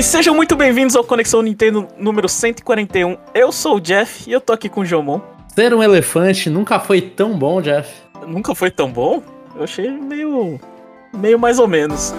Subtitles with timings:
[0.00, 3.18] E sejam muito bem-vindos ao Conexão Nintendo número 141.
[3.34, 5.20] Eu sou o Jeff e eu tô aqui com o Jomon.
[5.54, 7.92] Ser um elefante nunca foi tão bom, Jeff.
[8.26, 9.22] Nunca foi tão bom?
[9.54, 10.58] Eu achei meio.
[11.12, 12.14] meio mais ou menos.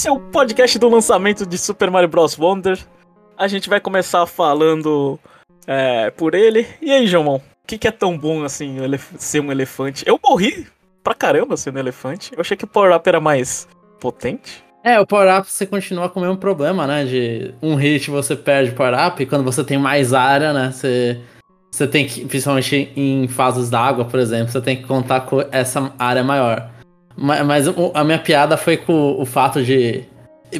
[0.00, 2.34] Esse é o podcast do lançamento de Super Mario Bros.
[2.38, 2.78] Wonder.
[3.36, 5.20] A gente vai começar falando
[5.66, 6.66] é, por ele.
[6.80, 7.36] E aí, João?
[7.36, 8.78] O que, que, é tão bom assim
[9.18, 10.02] ser um elefante?
[10.06, 10.66] Eu morri
[11.04, 12.32] pra caramba sendo elefante.
[12.34, 13.68] Eu achei que o power-up era mais
[14.00, 14.64] potente.
[14.82, 17.04] É, o power-up você continua com o mesmo problema, né?
[17.04, 19.26] De um hit você perde power-up.
[19.26, 20.72] Quando você tem mais área, né?
[20.72, 21.20] Você,
[21.70, 25.92] você tem que, principalmente em fases d'água, por exemplo, você tem que contar com essa
[25.98, 26.79] área maior.
[27.16, 30.04] Mas, mas a minha piada foi com o fato de.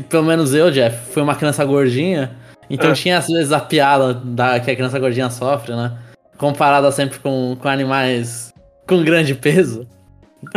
[0.08, 2.30] Pelo menos eu, Jeff, fui uma criança gordinha.
[2.68, 2.94] Então é.
[2.94, 5.92] tinha às vezes a piada da, que a criança gordinha sofre, né?
[6.38, 8.52] Comparada sempre com, com animais
[8.86, 9.86] com grande peso.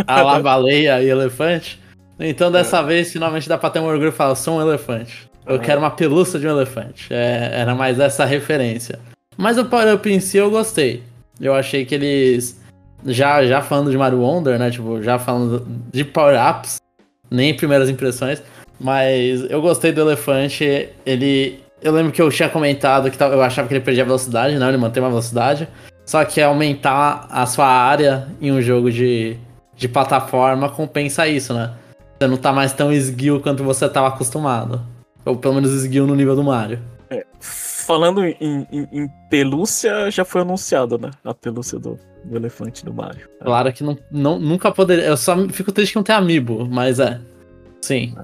[0.07, 1.81] A la baleia e elefante.
[2.19, 2.83] Então dessa é.
[2.83, 5.27] vez finalmente dá pra ter um orgulho e falar, sou um elefante.
[5.45, 5.61] Eu uhum.
[5.61, 7.07] quero uma pelúcia de um elefante.
[7.11, 8.99] É, era mais essa referência.
[9.35, 11.03] Mas o Power Up em si eu gostei.
[11.41, 12.62] Eu achei que eles
[13.05, 14.69] já, já falando de Mario Wonder, né?
[14.69, 16.77] Tipo, já falando de power-ups,
[17.29, 18.41] nem primeiras impressões.
[18.79, 20.89] Mas eu gostei do elefante.
[21.05, 21.59] Ele.
[21.81, 24.77] Eu lembro que eu tinha comentado que eu achava que ele perdia velocidade, não, ele
[24.77, 25.67] mantém uma velocidade.
[26.05, 29.37] Só que aumentar a sua área em um jogo de,
[29.75, 31.73] de plataforma compensa isso, né?
[32.19, 34.81] Você não tá mais tão esguio quanto você estava acostumado.
[35.25, 36.79] Ou pelo menos esguio no nível do Mario.
[37.09, 41.11] É, falando em, em, em, pelúcia, já foi anunciado, né?
[41.23, 43.27] A pelúcia do, do elefante do Mario.
[43.41, 45.05] Claro que não, não, nunca poderia.
[45.05, 47.19] Eu só fico triste que não tem amiibo, mas é.
[47.81, 48.15] Sim.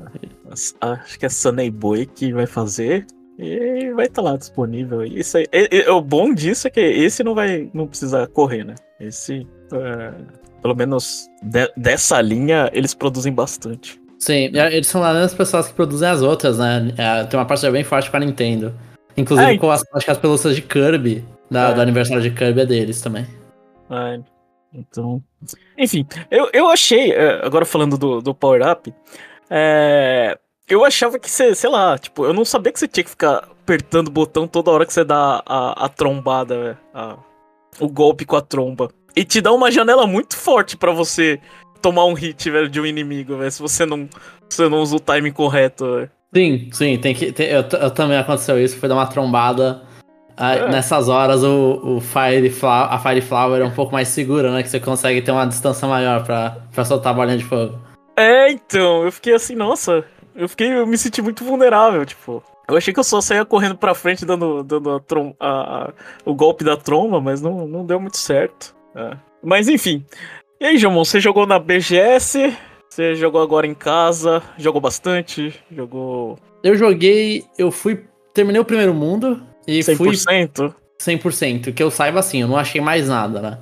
[0.82, 3.06] Acho que é Sunny Boy que vai fazer.
[3.38, 5.04] E vai estar tá lá disponível.
[5.04, 8.66] Isso aí, e, e, o bom disso é que esse não vai não precisa correr,
[8.66, 8.76] né?
[9.00, 10.12] Esse, é,
[10.62, 14.00] pelo menos de, dessa linha, eles produzem bastante.
[14.20, 16.94] Sim, eles são as pessoas que produzem as outras, né?
[16.98, 18.74] É, tem uma parceria bem forte com a Nintendo.
[19.16, 21.74] Inclusive é, com as, acho que as pelúcias de Kirby, da, é.
[21.74, 23.26] do aniversário de Kirby é deles também.
[23.89, 24.19] É,
[24.73, 25.23] então.
[25.77, 28.94] Enfim, eu, eu achei, é, agora falando do, do Power Up,
[29.50, 33.09] é, eu achava que você, sei lá, tipo, eu não sabia que você tinha que
[33.09, 37.17] ficar apertando o botão toda hora que você dá a, a trombada, a,
[37.79, 38.89] o golpe com a tromba.
[39.16, 41.39] E te dá uma janela muito forte para você
[41.81, 44.07] tomar um hit, velho, de um inimigo, velho, se você não,
[44.50, 46.11] se você não usa o timing correto, velho.
[46.33, 47.31] Sim, sim, tem que.
[47.31, 49.81] Tem, eu, eu, também aconteceu isso, foi dar uma trombada.
[50.39, 50.69] É.
[50.69, 54.63] Nessas horas o, o Fire Flower, a Fire Flower é um pouco mais segura, né?
[54.63, 57.77] Que você consegue ter uma distância maior pra, pra soltar a bolinha de fogo.
[58.16, 62.41] É, então, eu fiquei assim, nossa, eu fiquei, eu me senti muito vulnerável, tipo.
[62.69, 65.94] Eu achei que eu só saía correndo pra frente dando, dando a trom, a, a,
[66.23, 68.75] o golpe da tromba, mas não, não deu muito certo.
[68.95, 69.17] É.
[69.44, 70.06] Mas enfim.
[70.61, 72.56] E aí, Jamon, você jogou na BGS?
[72.89, 74.41] Você jogou agora em casa?
[74.57, 75.53] Jogou bastante?
[75.71, 76.38] Jogou.
[76.63, 77.45] Eu joguei.
[77.57, 78.06] Eu fui.
[78.33, 79.96] Terminei o primeiro mundo e 100%?
[79.96, 80.16] fui.
[80.16, 80.74] 100%?
[81.02, 81.74] 100%.
[81.74, 83.57] Que eu saiba assim, eu não achei mais nada, né?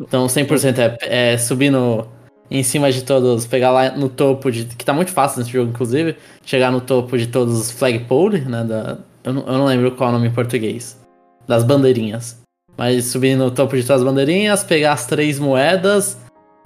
[0.00, 2.06] Então 100% é, é subir no,
[2.50, 4.64] em cima de todos, pegar lá no topo de.
[4.64, 6.16] Que tá muito fácil nesse jogo, inclusive.
[6.44, 8.64] Chegar no topo de todos os flagpole, né?
[8.64, 10.98] Da, eu, não, eu não lembro qual é o nome em português.
[11.46, 12.40] Das bandeirinhas.
[12.76, 16.16] Mas subir no topo de todas as bandeirinhas, pegar as três moedas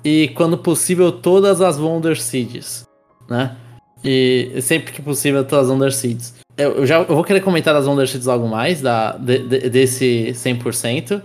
[0.04, 2.86] e, quando possível, todas as Wonder Seeds,
[3.28, 3.56] né?
[4.04, 6.34] E sempre que possível, todas as Wonder Seeds.
[6.56, 9.70] Eu, eu já eu vou querer comentar das Wonder Seeds algo mais, da, de, de,
[9.70, 11.22] desse 100%.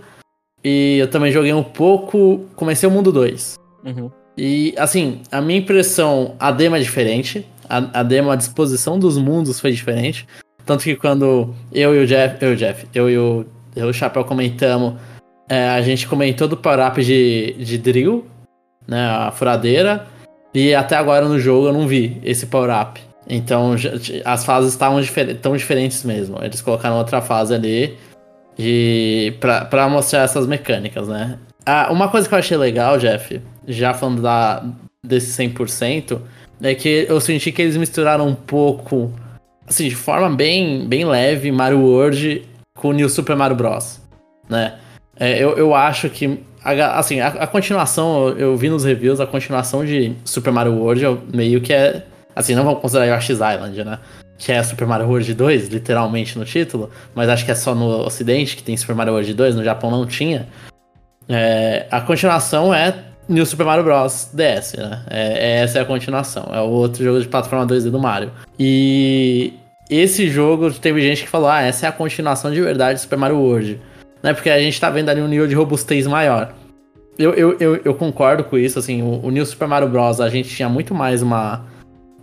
[0.64, 2.46] E eu também joguei um pouco.
[2.56, 3.54] Comecei o mundo 2.
[3.84, 4.10] Uhum.
[4.36, 7.46] E, assim, a minha impressão, a demo é diferente.
[7.68, 10.26] A, a demo, a disposição dos mundos foi diferente.
[10.64, 12.42] Tanto que quando eu e o Jeff.
[12.44, 13.44] Eu, Jeff, eu e o,
[13.76, 14.94] eu e o Chapéu comentamos.
[15.48, 18.24] É, a gente comentou do power-up de, de drill,
[18.86, 19.04] né?
[19.06, 20.06] A furadeira.
[20.52, 23.00] E até agora no jogo eu não vi esse power-up.
[23.28, 23.76] Então
[24.24, 26.38] as fases estavam difer tão diferentes mesmo.
[26.42, 27.96] Eles colocaram outra fase ali
[28.56, 31.38] de, pra, pra mostrar essas mecânicas, né?
[31.64, 34.64] Ah, uma coisa que eu achei legal, Jeff, já falando da,
[35.04, 36.20] desse 100%,
[36.62, 39.12] é que eu senti que eles misturaram um pouco,
[39.66, 42.46] assim, de forma bem, bem leve, Mario World
[42.76, 44.00] com o New Super Mario Bros.
[44.48, 44.74] Né?
[45.16, 49.26] É, eu, eu acho que a, assim, a, a, continuação, eu vi nos reviews, a
[49.26, 52.04] continuação de Super Mario World meio que é.
[52.34, 53.98] Assim, não vamos considerar Yoshi's Island, né?
[54.38, 58.04] Que é Super Mario World 2, literalmente no título, mas acho que é só no
[58.06, 60.46] Ocidente que tem Super Mario World 2, no Japão não tinha.
[61.28, 62.94] É, a continuação é
[63.28, 64.30] New Super Mario Bros.
[64.32, 65.02] DS, né?
[65.08, 66.50] É, é, essa é a continuação.
[66.52, 68.32] É o outro jogo de plataforma 2D do Mario.
[68.58, 69.54] E
[69.88, 73.18] esse jogo teve gente que falou: ah, essa é a continuação de verdade do Super
[73.18, 73.80] Mario World.
[74.22, 74.34] Né?
[74.34, 76.54] Porque a gente tá vendo ali um nível de robustez maior.
[77.18, 80.20] Eu, eu, eu, eu concordo com isso, assim, o, o New Super Mario Bros.
[80.20, 81.66] a gente tinha muito mais uma,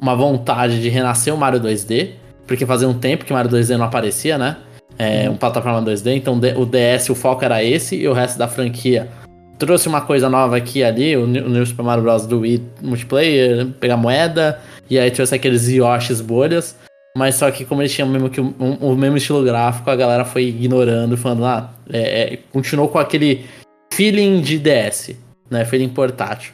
[0.02, 2.12] uma vontade de renascer o Mario 2D,
[2.48, 4.58] porque fazia um tempo que o Mario 2D não aparecia, né?
[4.98, 5.36] É, uhum.
[5.36, 9.08] um plataforma 2D, então o DS, o foco era esse, e o resto da franquia
[9.60, 12.26] trouxe uma coisa nova aqui ali, o New Super Mario Bros.
[12.26, 14.60] do Wii multiplayer, pegar moeda,
[14.90, 16.76] e aí trouxe aqueles Yoshis bolhas.
[17.18, 20.24] Mas só que como eles tinham mesmo que um, o mesmo estilo gráfico, a galera
[20.24, 23.44] foi ignorando, falando, ah, é, é, continuou com aquele
[23.92, 25.16] feeling de DS,
[25.50, 25.66] né?
[25.66, 26.54] Feeling portátil.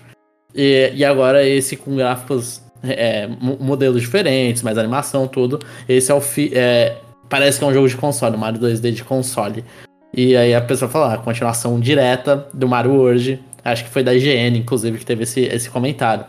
[0.56, 3.28] E, e agora esse com gráficos, é,
[3.60, 5.60] modelos diferentes, mais animação, tudo.
[5.90, 6.96] Esse é o fi, é,
[7.30, 9.66] parece que é um jogo de console, Mario 2D de console.
[10.14, 13.44] E aí a pessoa fala, ah, continuação direta do Mario World.
[13.66, 16.24] Acho que foi da IGN, inclusive, que teve esse, esse comentário.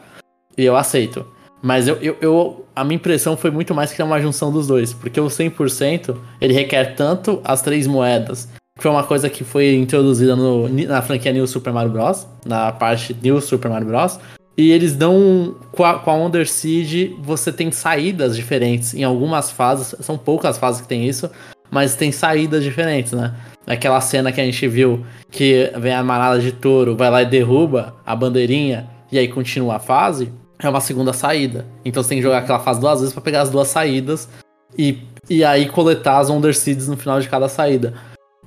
[0.58, 1.24] E eu aceito.
[1.62, 4.66] Mas eu, eu, eu, a minha impressão foi muito mais que é uma junção dos
[4.66, 4.92] dois.
[4.92, 9.74] Porque o 100% ele requer tanto as três moedas, que foi uma coisa que foi
[9.74, 12.26] introduzida no, na franquia New Super Mario Bros.
[12.44, 14.18] Na parte New Super Mario Bros.
[14.56, 15.56] E eles dão.
[15.72, 19.94] Com a, com a Wonder Seed, você tem saídas diferentes em algumas fases.
[20.00, 21.30] São poucas fases que tem isso,
[21.70, 23.34] mas tem saídas diferentes, né?
[23.66, 27.26] Aquela cena que a gente viu que vem a manada de touro, vai lá e
[27.26, 31.66] derruba a bandeirinha e aí continua a fase é uma segunda saída.
[31.84, 34.28] Então você tem que jogar aquela fase duas vezes para pegar as duas saídas
[34.76, 34.98] e,
[35.28, 37.94] e aí coletar as Wonder Seeds no final de cada saída.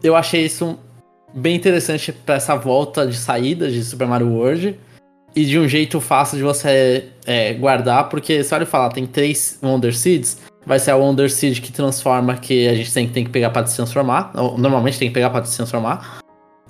[0.04, 0.78] Eu achei isso
[1.34, 4.80] bem interessante para essa volta de saídas de Super Mario World
[5.36, 9.06] e de um jeito fácil de você é, guardar, porque você olha e fala, tem
[9.06, 13.24] três Wonder Seeds, vai ser a Wonder Seed que transforma, que a gente tem, tem
[13.24, 16.20] que pegar para se transformar, normalmente tem que pegar para se transformar,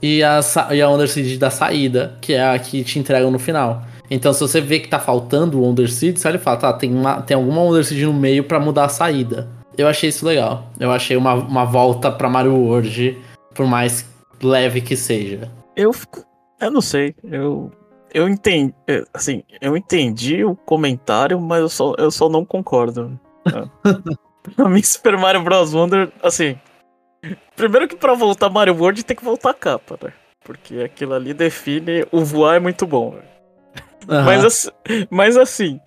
[0.01, 0.41] e a,
[0.71, 3.83] e a Wonder Seed da saída, que é a que te entregam no final.
[4.09, 6.93] Então, se você vê que tá faltando o Underseed, você olha e fala, tá, tem,
[6.93, 9.49] uma, tem alguma Underseed no meio para mudar a saída.
[9.77, 10.69] Eu achei isso legal.
[10.79, 13.17] Eu achei uma, uma volta pra Mario World,
[13.53, 14.05] por mais
[14.41, 15.51] leve que seja.
[15.75, 16.25] Eu fico.
[16.59, 17.13] Eu não sei.
[17.23, 17.71] Eu.
[18.13, 18.73] Eu entendi.
[19.13, 23.19] Assim, eu entendi o comentário, mas eu só, eu só não concordo.
[24.55, 25.73] pra mim, Super Mario Bros.
[25.73, 26.57] Wonder, assim.
[27.55, 30.13] Primeiro que pra voltar Mario World tem que voltar a capa, né?
[30.43, 32.05] Porque aquilo ali define.
[32.11, 33.36] O voar é muito bom, velho.
[34.07, 34.23] Uhum.
[34.23, 34.71] Mas,
[35.09, 35.79] mas assim,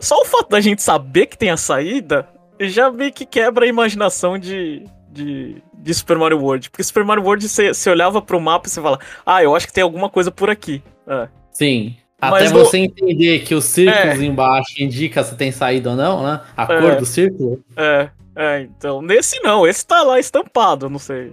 [0.00, 2.26] só o fato da gente saber que tem a saída
[2.60, 6.70] já meio que quebra a imaginação de, de, de Super Mario World.
[6.70, 9.66] Porque Super Mario World você, você olhava pro mapa e você fala, ah, eu acho
[9.66, 10.82] que tem alguma coisa por aqui.
[11.06, 11.28] É.
[11.52, 11.96] Sim.
[12.20, 14.24] Até você entender que os círculos é.
[14.24, 16.40] embaixo indica se tem saída ou não, né?
[16.56, 16.80] A é.
[16.80, 17.62] cor do círculo.
[17.76, 19.00] É, é, então.
[19.00, 21.32] Nesse não, esse tá lá estampado, não sei.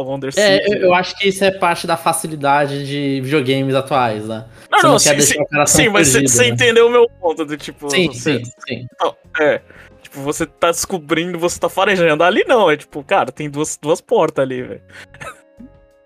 [0.00, 0.04] É.
[0.04, 4.46] Wonder É, eu, eu, acho que isso é parte da facilidade de videogames atuais, né?
[4.70, 6.48] Não, você não, não sim, quer deixar sim, o cara sim mas você né?
[6.48, 7.90] entendeu o meu ponto do tipo.
[7.90, 8.86] Sim, você, sim, sim.
[9.00, 9.60] Não, é.
[10.02, 12.24] Tipo, você tá descobrindo, você tá farejando.
[12.24, 14.82] Ali não, é tipo, cara, tem duas, duas portas ali, velho.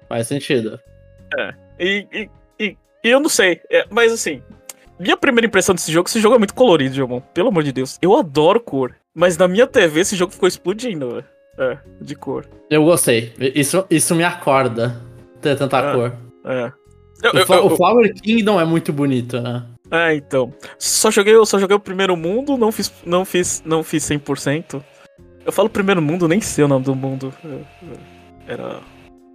[0.08, 0.78] Faz sentido.
[1.38, 1.54] É.
[1.78, 4.42] E, e, e, e eu não sei, é, mas assim,
[4.98, 7.20] minha primeira impressão desse jogo, esse jogo é muito colorido, Jomon.
[7.20, 7.98] Pelo amor de Deus.
[8.00, 8.94] Eu adoro cor.
[9.14, 11.33] Mas na minha TV esse jogo ficou explodindo, velho.
[11.58, 12.46] É, de cor.
[12.68, 13.32] Eu gostei.
[13.38, 15.00] Isso, isso me acorda
[15.40, 16.12] ter tanta é, cor.
[16.44, 16.72] É.
[17.22, 19.64] Eu, o, eu, eu, o, Flower Kingdom é muito bonito, né?
[19.90, 20.52] É, então.
[20.78, 24.82] Só joguei, só joguei o primeiro mundo, não fiz, não fiz, não fiz 100%.
[25.44, 27.32] Eu falo primeiro mundo, nem sei o nome do mundo.
[28.46, 28.80] Era.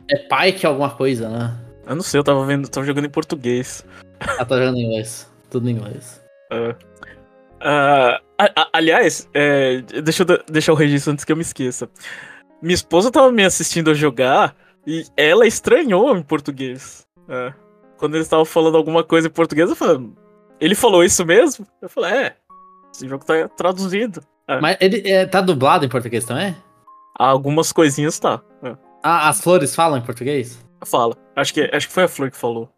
[0.09, 1.55] É Pike alguma coisa, né?
[1.87, 3.85] Eu não sei, eu tava vendo, tava jogando em português.
[4.19, 5.29] Ah, tá jogando em inglês.
[5.49, 6.21] Tudo em inglês.
[6.51, 6.75] É.
[7.59, 8.21] Uh,
[8.73, 11.89] aliás, é, deixa, eu deixar o registro antes que eu me esqueça.
[12.61, 17.07] Minha esposa tava me assistindo a jogar e ela estranhou em português.
[17.27, 17.53] É.
[17.97, 20.09] Quando eles estavam falando alguma coisa em português, eu falei,
[20.59, 21.67] ele falou isso mesmo?
[21.81, 22.35] Eu falei, é,
[22.93, 24.21] esse jogo tá traduzido.
[24.47, 24.59] É.
[24.59, 26.55] Mas ele é, tá dublado em português também?
[27.17, 28.41] Algumas coisinhas tá.
[28.63, 28.75] É.
[29.03, 30.59] Ah, as flores falam em português?
[30.85, 31.15] Fala.
[31.35, 32.69] Acho que, acho que foi a Flor que falou.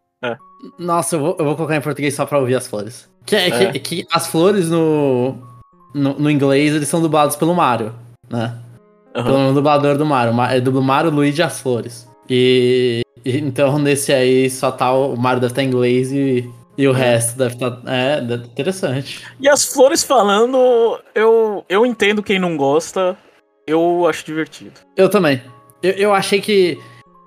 [0.62, 0.68] É.
[0.78, 3.08] Nossa, eu vou, eu vou colocar em português só pra ouvir as flores.
[3.24, 3.72] Que, é.
[3.72, 5.36] que, que as flores no,
[5.94, 7.94] no, no, inglês, eles são dublados pelo Mario,
[8.28, 8.58] né?
[9.14, 9.24] Uhum.
[9.24, 10.40] Pelo dublador do Mario.
[10.50, 12.08] É do Mario Luigi as flores.
[12.28, 16.88] E, e, então nesse aí só tá o Mario deve estar em inglês e, e
[16.88, 16.98] o é.
[16.98, 17.70] resto deve estar.
[17.70, 19.22] Tá, é, interessante.
[19.38, 23.16] E as flores falando, eu, eu entendo quem não gosta,
[23.66, 24.80] eu acho divertido.
[24.96, 25.42] Eu também.
[25.82, 26.78] Eu, eu achei que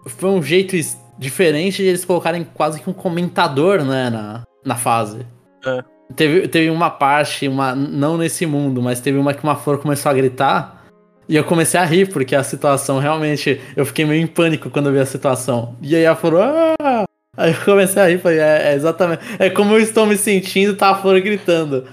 [0.05, 0.75] foi um jeito
[1.17, 5.25] diferente de eles colocarem quase que um comentador, né, na, na fase.
[5.65, 5.83] É.
[6.15, 10.09] Teve, teve uma parte, uma, não nesse mundo, mas teve uma que uma flor começou
[10.09, 10.85] a gritar.
[11.27, 13.59] E eu comecei a rir, porque a situação realmente.
[13.75, 15.75] Eu fiquei meio em pânico quando eu vi a situação.
[15.81, 16.41] E aí ela falou.
[16.41, 17.05] Ah!
[17.37, 19.21] Aí eu comecei a rir, falei, é, é exatamente.
[19.39, 21.85] É como eu estou me sentindo, tá a flor gritando.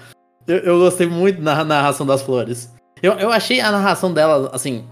[0.46, 2.72] Eu, eu gostei muito da narração das flores.
[3.02, 4.84] Eu, eu achei a narração dela, assim.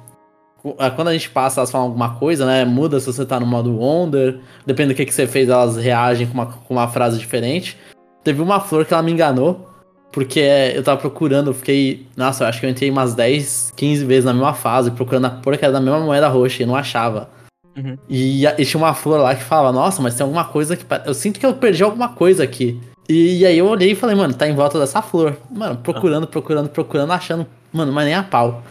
[0.63, 2.65] Quando a gente passa, elas falam alguma coisa, né?
[2.65, 4.39] Muda se você tá no modo Wonder.
[4.67, 7.79] Depende do que, que você fez, elas reagem com uma, com uma frase diferente.
[8.23, 9.69] Teve uma flor que ela me enganou.
[10.13, 10.41] Porque
[10.75, 12.07] eu tava procurando, eu fiquei.
[12.17, 15.31] Nossa, eu acho que eu entrei umas 10, 15 vezes na mesma fase, procurando a
[15.31, 17.31] porcaria da mesma moeda roxa e não achava.
[17.77, 17.97] Uhum.
[18.09, 20.85] E, e, tinha uma flor lá que falava, nossa, mas tem alguma coisa que.
[21.07, 22.81] Eu sinto que eu perdi alguma coisa aqui.
[23.09, 25.37] E, e aí eu olhei e falei, mano, tá em volta dessa flor.
[25.49, 28.63] Mano, procurando, procurando, procurando, achando, mano, mas nem a pau.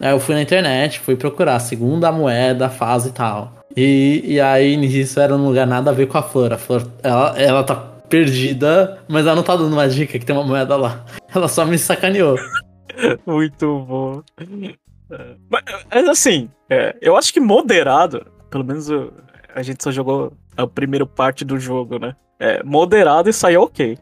[0.00, 3.52] Aí eu fui na internet, fui procurar segunda moeda, fase e tal.
[3.76, 6.52] E, e aí nisso era um lugar nada a ver com a flor.
[6.52, 7.74] A flor, ela, ela tá
[8.08, 11.04] perdida, mas ela não tá dando uma dica que tem uma moeda lá.
[11.34, 12.36] Ela só me sacaneou.
[13.26, 14.22] Muito bom.
[15.50, 15.62] Mas,
[15.94, 18.88] mas assim, é, eu acho que moderado, pelo menos
[19.54, 22.16] a gente só jogou a primeira parte do jogo, né?
[22.40, 23.98] É, moderado e saiu ok.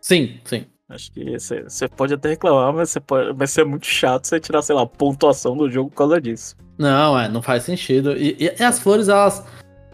[0.00, 0.66] Sim, sim.
[0.90, 4.62] Acho que você pode até reclamar, mas você pode, vai ser muito chato você tirar,
[4.62, 6.56] sei lá, pontuação do jogo por causa disso.
[6.78, 8.16] Não, é, não faz sentido.
[8.16, 9.44] E, e, e as flores, elas.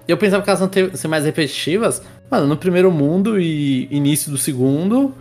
[0.06, 2.00] Eu pensava que elas iam ter, ser mais repetitivas.
[2.30, 5.12] Mano, no primeiro mundo e início do segundo,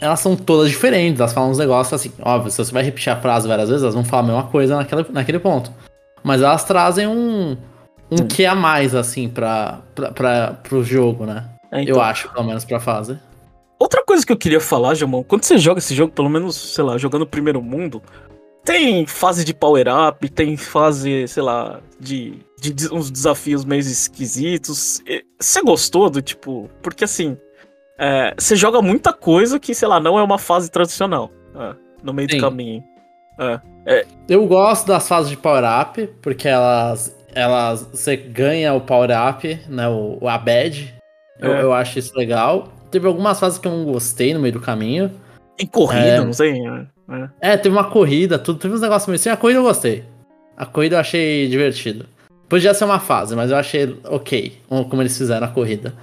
[0.00, 1.18] elas são todas diferentes.
[1.18, 3.94] Elas falam uns negócios assim, óbvio, se você vai repetir a frase várias vezes, elas
[3.94, 5.72] vão falar a mesma coisa naquela, naquele ponto.
[6.22, 7.56] Mas elas trazem um.
[8.08, 8.28] Um hum.
[8.28, 11.48] que a mais, assim, pra, pra, pra, pro jogo, né?
[11.72, 11.96] É, então.
[11.96, 13.18] Eu acho, pelo menos pra fase.
[13.78, 16.82] Outra coisa que eu queria falar, Jamon, quando você joga esse jogo, pelo menos, sei
[16.82, 18.02] lá, jogando o primeiro mundo,
[18.64, 25.02] tem fase de power-up, tem fase, sei lá, de, de, uns desafios meio esquisitos.
[25.38, 26.68] Você gostou do tipo.
[26.82, 27.36] Porque assim,
[27.98, 32.12] é, você joga muita coisa que, sei lá, não é uma fase tradicional é, no
[32.12, 32.38] meio Sim.
[32.38, 32.82] do caminho.
[33.38, 37.16] É, é, Eu gosto das fases de power-up, porque elas.
[37.34, 39.86] elas Você ganha o power-up, né?
[39.88, 40.94] O, o abed.
[41.38, 41.62] Eu, é.
[41.62, 42.72] eu acho isso legal.
[42.90, 45.10] Teve algumas fases que eu não gostei no meio do caminho.
[45.58, 46.60] Em corrida, é, não sei.
[46.60, 46.86] Né?
[47.40, 47.52] É.
[47.52, 47.56] é.
[47.56, 48.58] teve uma corrida, tudo.
[48.58, 49.28] Teve uns negócios meio assim.
[49.28, 50.04] A corrida eu gostei.
[50.56, 52.06] A corrida eu achei divertido.
[52.48, 55.94] Podia ser uma fase, mas eu achei ok como eles fizeram a corrida.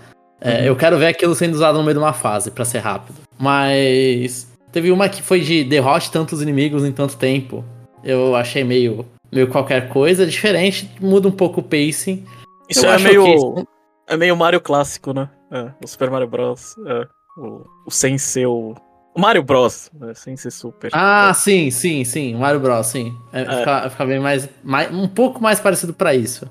[0.41, 0.65] É, uhum.
[0.65, 3.15] Eu quero ver aquilo sendo usado no meio de uma fase, para ser rápido.
[3.39, 4.51] Mas.
[4.71, 7.63] Teve uma que foi de derrote tantos inimigos em tanto tempo.
[8.03, 10.25] Eu achei meio, meio qualquer coisa.
[10.25, 12.25] Diferente, muda um pouco o pacing.
[12.67, 13.23] Isso eu é meio.
[13.23, 13.63] Okay.
[14.07, 15.29] É meio Mario clássico, né?
[15.53, 16.75] É, o Super Mario Bros.
[16.85, 17.07] É,
[17.37, 18.75] o, o sem ser o.
[19.15, 20.89] O Mario Bros, né, sem ser super.
[20.91, 21.33] Ah, é.
[21.33, 22.33] sim, sim, sim.
[22.35, 23.15] Mario Bros, sim.
[23.31, 23.59] É, é.
[23.59, 24.91] Fica, fica, bem mais, mais.
[24.91, 26.49] Um pouco mais parecido para isso.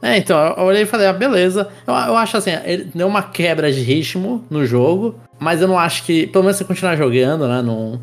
[0.00, 1.68] É, então, eu olhei e falei, ah, beleza.
[1.86, 5.78] Eu, eu acho assim, ele deu uma quebra de ritmo no jogo, mas eu não
[5.78, 6.26] acho que.
[6.28, 7.60] Pelo menos você continuar jogando, né?
[7.60, 8.00] Não...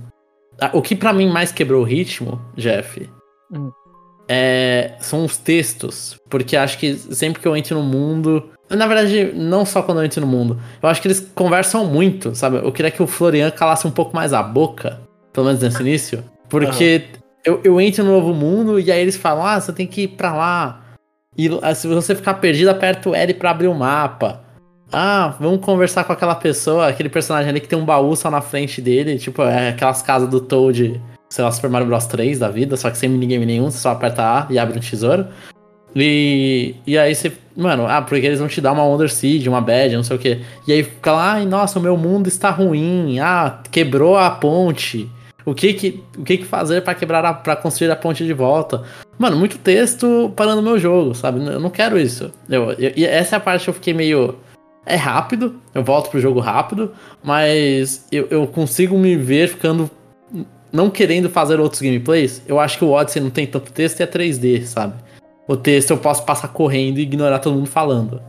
[0.71, 3.09] O que para mim mais quebrou o ritmo, Jeff,
[3.51, 3.71] hum.
[4.29, 6.19] é, são os textos.
[6.29, 8.51] Porque acho que sempre que eu entro no mundo.
[8.69, 10.59] Na verdade, não só quando eu entro no mundo.
[10.81, 12.57] Eu acho que eles conversam muito, sabe?
[12.57, 14.99] Eu queria que o Florian calasse um pouco mais a boca,
[15.31, 16.23] pelo menos nesse início.
[16.49, 17.21] Porque uhum.
[17.45, 20.07] eu, eu entro no novo mundo e aí eles falam: ah, você tem que ir
[20.09, 20.81] pra lá.
[21.37, 24.41] E ah, se você ficar perdido, aperta o L pra abrir o mapa.
[24.91, 28.41] Ah, vamos conversar com aquela pessoa, aquele personagem ali que tem um baú só na
[28.41, 29.17] frente dele.
[29.17, 32.89] Tipo, é aquelas casas do Toad, sei lá, Super Mario Bros 3 da vida, só
[32.89, 35.27] que sem minigame nenhum, você só aperta A e abre um tesouro.
[35.95, 37.31] E, e aí você.
[37.55, 40.19] Mano, ah, porque eles vão te dar uma Wonder Seed, uma Bad, não sei o
[40.19, 40.41] que.
[40.67, 43.17] E aí fica lá, ai, nossa, o meu mundo está ruim.
[43.19, 45.09] Ah, quebrou a ponte.
[45.45, 48.83] O que que, o que, que fazer para quebrar para construir a ponte de volta?
[49.17, 51.45] Mano, muito texto parando meu jogo, sabe?
[51.45, 52.33] Eu não quero isso.
[52.49, 54.35] Eu, eu, e essa é a parte que eu fiquei meio.
[54.87, 56.91] É rápido, eu volto pro jogo rápido,
[57.23, 59.89] mas eu, eu consigo me ver ficando.
[60.73, 62.41] Não querendo fazer outros gameplays.
[62.45, 64.93] Eu acho que o Odyssey não tem tanto texto e é 3D, sabe?
[65.47, 68.21] O texto eu posso passar correndo e ignorar todo mundo falando.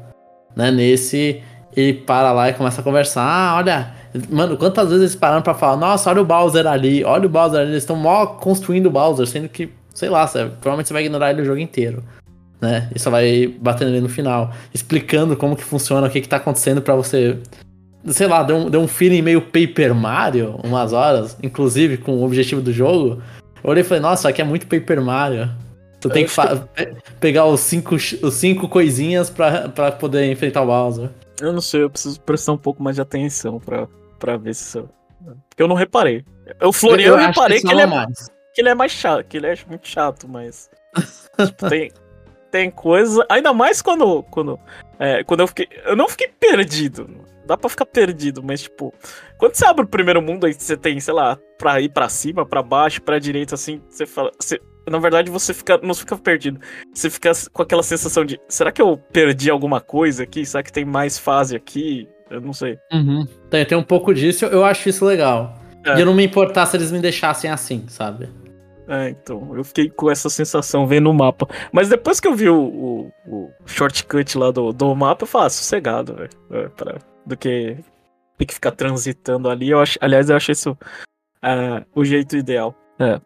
[0.55, 0.71] Né?
[0.71, 1.43] Nesse,
[1.75, 3.23] ele para lá e começa a conversar.
[3.23, 3.95] Ah, olha,
[4.31, 7.61] Mano, quantas vezes eles pararam pra falar, nossa, olha o Bowser ali, olha o Bowser
[7.61, 11.05] ali, eles estão mó construindo o Bowser, sendo que, sei lá, você, provavelmente você vai
[11.05, 12.03] ignorar ele o jogo inteiro.
[12.61, 12.89] Né?
[12.95, 14.53] E só vai batendo ele no final.
[14.73, 17.39] Explicando como que funciona, o que que tá acontecendo para você.
[18.07, 22.25] Sei lá, deu um, deu um feeling meio Paper Mario, umas horas, inclusive com o
[22.25, 23.21] objetivo do jogo.
[23.63, 25.51] Eu olhei e falei, nossa, aqui é muito Paper Mario.
[26.09, 30.67] Tu tem que, que, pegar os cinco, os cinco coisinhas pra, pra poder enfrentar o
[30.67, 31.11] Bowser.
[31.41, 33.87] Eu não sei, eu preciso prestar um pouco mais de atenção pra,
[34.19, 34.83] pra ver se.
[35.49, 36.25] Porque eu não reparei.
[36.63, 38.31] O Florian eu, eu reparei que, que ele, é, mais.
[38.55, 40.71] que ele é mais chato, que ele é muito chato, mas.
[41.45, 41.91] tipo, tem,
[42.51, 43.27] tem coisa.
[43.29, 44.23] Ainda mais quando.
[44.25, 44.59] Quando,
[44.99, 45.69] é, quando eu fiquei.
[45.85, 47.09] Eu não fiquei perdido.
[47.45, 48.95] Dá pra ficar perdido, mas tipo.
[49.39, 52.47] Quando você abre o primeiro mundo aí, você tem, sei lá, pra ir pra cima,
[52.47, 54.33] pra baixo, pra direita, assim, você fala.
[54.39, 56.61] Você, na verdade, você fica, não fica perdido.
[56.93, 60.45] Você fica com aquela sensação de, será que eu perdi alguma coisa aqui?
[60.45, 62.09] Será que tem mais fase aqui?
[62.31, 62.79] Eu não sei.
[62.93, 63.27] Uhum.
[63.51, 65.59] Tem, tem um pouco disso, eu acho isso legal.
[65.85, 65.97] É.
[65.97, 68.29] E eu não me importar se eles me deixassem assim, sabe?
[68.89, 71.49] É, então, eu fiquei com essa sensação vendo o mapa.
[71.73, 75.47] Mas depois que eu vi o, o, o shortcut lá do, do mapa, eu falo,
[75.47, 76.31] ah, sossegado, velho.
[76.53, 77.77] É, do que
[78.39, 79.71] ter que ficar transitando ali.
[79.71, 82.75] Eu acho, aliás, eu acho isso uh, o jeito ideal.
[82.99, 83.21] É.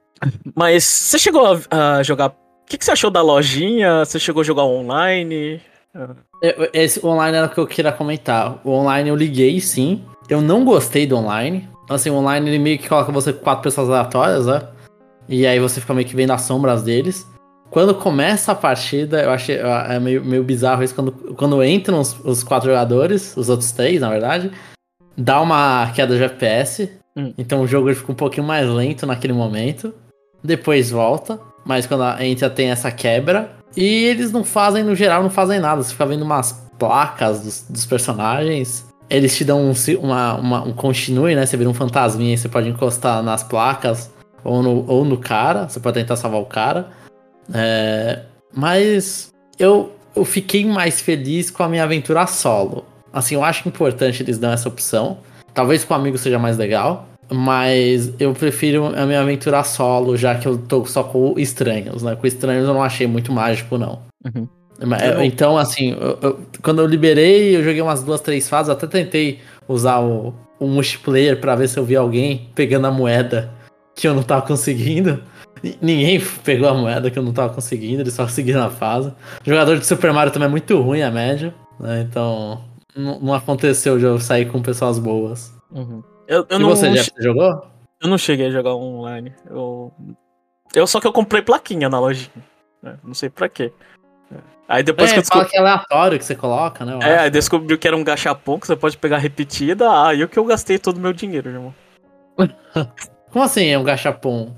[0.54, 2.28] Mas você chegou a, a jogar.
[2.28, 2.34] O
[2.66, 4.04] que, que, você achou da lojinha?
[4.04, 5.60] Você chegou a jogar online?
[6.72, 8.60] Esse online era o que eu queria comentar.
[8.64, 10.04] O online eu liguei, sim.
[10.28, 11.68] Eu não gostei do online.
[11.88, 14.62] Assim, o online ele meio que coloca você com quatro pessoas aleatórias, né?
[15.28, 17.26] E aí você fica meio que vendo as sombras deles.
[17.70, 20.94] Quando começa a partida, eu achei é meio, meio bizarro isso.
[20.94, 24.50] Quando, quando entram os, os quatro jogadores, os outros três, na verdade,
[25.16, 26.90] dá uma queda de FPS.
[27.16, 27.32] Hum.
[27.36, 29.92] Então o jogo fica um pouquinho mais lento naquele momento.
[30.42, 31.40] Depois volta.
[31.64, 33.50] Mas quando entra tem essa quebra.
[33.76, 35.82] E eles não fazem, no geral, não fazem nada.
[35.82, 38.86] Você fica vendo umas placas dos, dos personagens.
[39.08, 41.44] Eles te dão um, uma, uma, um continue, né?
[41.44, 44.10] Você vira um fantasminha e você pode encostar nas placas
[44.42, 45.68] ou no, ou no cara.
[45.68, 46.88] Você pode tentar salvar o cara.
[47.52, 48.20] É,
[48.54, 52.84] mas eu, eu fiquei mais feliz com a minha aventura solo.
[53.12, 55.18] Assim, eu acho importante eles dão essa opção.
[55.52, 57.08] Talvez com amigo seja mais legal.
[57.32, 62.16] Mas eu prefiro a minha aventura solo, já que eu tô só com estranhos, né?
[62.16, 64.00] Com estranhos eu não achei muito mágico, não.
[64.24, 64.48] Uhum.
[65.22, 69.38] Então, assim, eu, eu, quando eu liberei, eu joguei umas duas, três fases, até tentei
[69.68, 73.52] usar o, o multiplayer para ver se eu vi alguém pegando a moeda
[73.94, 75.22] que eu não tava conseguindo.
[75.82, 79.12] Ninguém pegou a moeda que eu não tava conseguindo, eles só seguiram a fase.
[79.46, 82.06] O jogador de Super Mario também é muito ruim a média, né?
[82.08, 82.64] Então,
[82.96, 85.52] não, aconteceu de eu sair com pessoas boas.
[85.70, 86.02] Uhum.
[86.30, 87.66] Eu, eu e não, você, já jogou?
[88.00, 89.34] Eu não cheguei a jogar online.
[89.50, 89.92] Eu,
[90.72, 92.30] eu só que eu comprei plaquinha na lojinha.
[92.80, 92.96] Né?
[93.02, 93.72] Não sei pra quê.
[94.68, 95.48] Aí depois é, que eu descobri...
[95.48, 97.00] que é aleatório que você coloca, né?
[97.02, 99.90] É, aí descobriu que era um gachapon que você pode pegar repetida.
[99.90, 101.74] Ah, e o que eu gastei todo o meu dinheiro, irmão.
[103.32, 104.54] Como assim é um gachapon?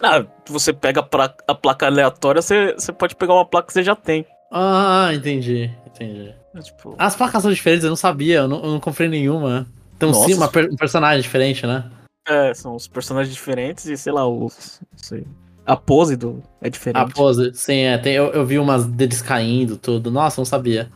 [0.00, 1.04] Ah, você pega
[1.48, 4.24] a placa aleatória, você, você pode pegar uma placa que você já tem.
[4.52, 6.32] Ah, entendi, entendi.
[6.54, 6.94] É, tipo...
[6.96, 9.66] As placas são diferentes, eu não sabia, eu não, eu não comprei nenhuma.
[9.98, 11.90] Então sim, uma per um personagem diferente, né?
[12.26, 14.48] É, são os personagens diferentes e sei lá, o.
[14.96, 15.26] Sei,
[15.66, 17.02] a pose do é diferente.
[17.02, 17.98] A pose, sim, é.
[17.98, 20.10] Tem, eu, eu vi umas deles caindo, tudo.
[20.10, 20.88] Nossa, não sabia.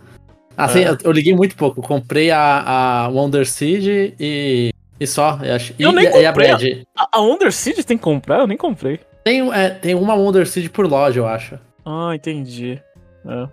[0.56, 0.90] Assim, é.
[0.90, 1.82] eu, eu, liguei muito pouco.
[1.82, 4.70] comprei a, a Wonder Seed e.
[5.00, 5.74] E só, eu acho.
[5.78, 6.22] Eu e, nem comprei.
[6.22, 6.62] E a, Brad.
[6.96, 8.40] a, a Wonder Seed tem que comprar?
[8.40, 9.00] Eu nem comprei.
[9.24, 11.58] Tem, é, tem uma Wonder Seed por loja, eu acho.
[11.84, 12.80] Ah, entendi.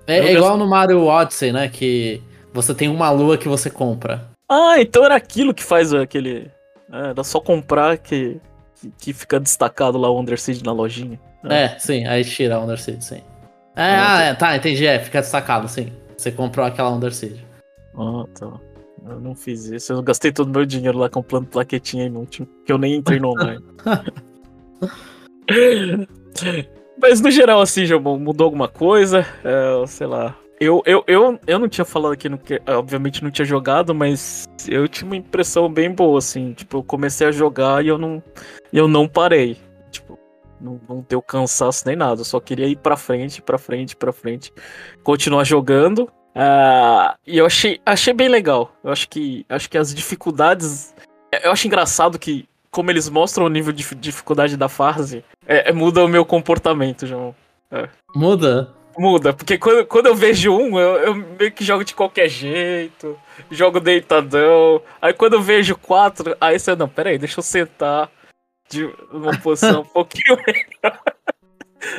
[0.07, 1.67] É, é igual no Mario Odyssey, né?
[1.67, 2.21] Que
[2.53, 4.28] você tem uma lua que você compra.
[4.49, 6.51] Ah, então era aquilo que faz aquele.
[6.91, 8.41] É, era só comprar que,
[8.81, 11.19] que, que fica destacado lá o Underseed na lojinha.
[11.45, 13.21] É, é sim, aí tira o Underseed, sim.
[13.75, 15.93] É, é ah, é, tá, entendi, é, fica destacado, sim.
[16.17, 17.45] Você comprou aquela Underseed.
[17.95, 18.51] Ah, tá.
[19.07, 22.71] Eu não fiz isso, eu gastei todo o meu dinheiro lá comprando plaquetinha inútil, que
[22.71, 23.63] eu nem entrei no online.
[27.01, 29.25] Mas no geral, assim, já mudou alguma coisa?
[29.43, 30.35] É, sei lá.
[30.59, 32.39] Eu, eu, eu, eu não tinha falado aqui no.
[32.67, 36.53] Obviamente não tinha jogado, mas eu tinha uma impressão bem boa, assim.
[36.53, 38.21] Tipo, eu comecei a jogar e eu não.
[38.71, 39.57] Eu não parei.
[39.89, 40.19] Tipo,
[40.59, 42.21] não, não deu cansaço nem nada.
[42.21, 44.51] Eu só queria ir pra frente, pra frente, pra frente.
[45.01, 46.11] Continuar jogando.
[46.35, 48.71] Uh, e eu achei, achei bem legal.
[48.83, 50.93] Eu acho que, acho que as dificuldades.
[51.43, 55.73] Eu acho engraçado que como eles mostram o nível de dificuldade da fase, é, é,
[55.73, 57.33] muda o meu comportamento, João.
[57.71, 57.89] É.
[58.15, 58.73] Muda?
[58.97, 63.17] Muda, porque quando, quando eu vejo um, eu, eu, meio que jogo de qualquer jeito,
[63.49, 64.81] jogo deitadão.
[65.01, 68.11] Aí quando eu vejo quatro, aí você, não, peraí, deixa eu sentar
[68.69, 70.99] de uma posição um pouquinho melhor.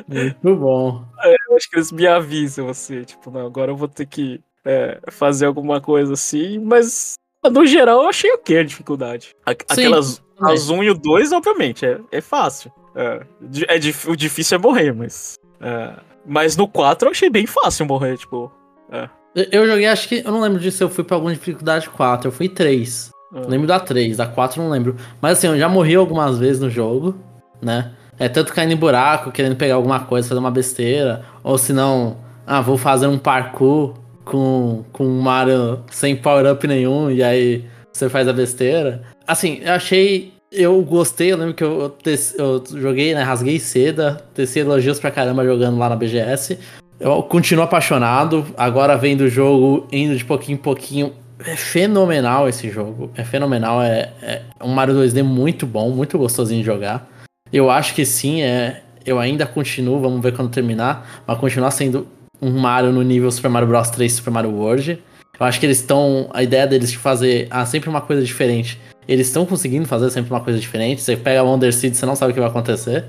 [0.07, 1.05] Muito bom.
[1.19, 4.41] Aí eu acho que eles me avisam, assim, tipo, não, agora eu vou ter que
[4.65, 7.15] é, fazer alguma coisa assim, mas
[7.51, 9.35] no geral eu achei ok a dificuldade.
[9.47, 10.31] Aquelas Sim.
[10.41, 12.73] As 1 e o 2, obviamente, é, é fácil.
[12.95, 13.21] É,
[13.69, 15.39] é, o difícil é morrer, mas.
[15.61, 15.93] É,
[16.27, 18.51] mas no 4 eu achei bem fácil morrer, tipo.
[18.91, 19.09] É.
[19.53, 20.23] Eu joguei, acho que.
[20.25, 22.29] Eu não lembro disso eu fui pra alguma dificuldade 4.
[22.29, 23.11] Eu fui 3.
[23.35, 23.41] É.
[23.47, 24.97] Lembro da 3, da 4 não lembro.
[25.21, 27.17] Mas assim, eu já morri algumas vezes no jogo,
[27.63, 27.93] né?
[28.19, 31.25] É tanto caindo em buraco, querendo pegar alguma coisa, fazer uma besteira.
[31.43, 33.95] Ou se não, ah, vou fazer um parkour
[34.25, 39.03] com, com um Mario sem power-up nenhum, e aí você faz a besteira.
[39.27, 40.35] Assim, eu achei.
[40.53, 41.97] Eu gostei, eu lembro que eu,
[42.37, 43.23] eu, joguei, né?
[43.23, 46.59] Rasguei seda, teci elogios pra caramba jogando lá na BGS.
[46.99, 48.45] Eu continuo apaixonado.
[48.57, 51.13] Agora vendo o jogo, indo de pouquinho em pouquinho.
[51.39, 53.13] É fenomenal esse jogo.
[53.15, 53.81] É fenomenal.
[53.81, 57.09] É, é um Mario 2D muito bom, muito gostosinho de jogar.
[57.53, 62.09] Eu acho que sim, é, eu ainda continuo, vamos ver quando terminar, mas continuar sendo
[62.43, 65.01] um Mario no nível Super Mario Bros 3 Super Mario World.
[65.39, 66.29] Eu acho que eles estão.
[66.35, 68.81] A ideia deles de fazer ah, sempre uma coisa diferente.
[69.11, 71.03] Eles estão conseguindo fazer sempre uma coisa diferente.
[71.03, 73.07] Você pega Wonder Seed, você não sabe o que vai acontecer.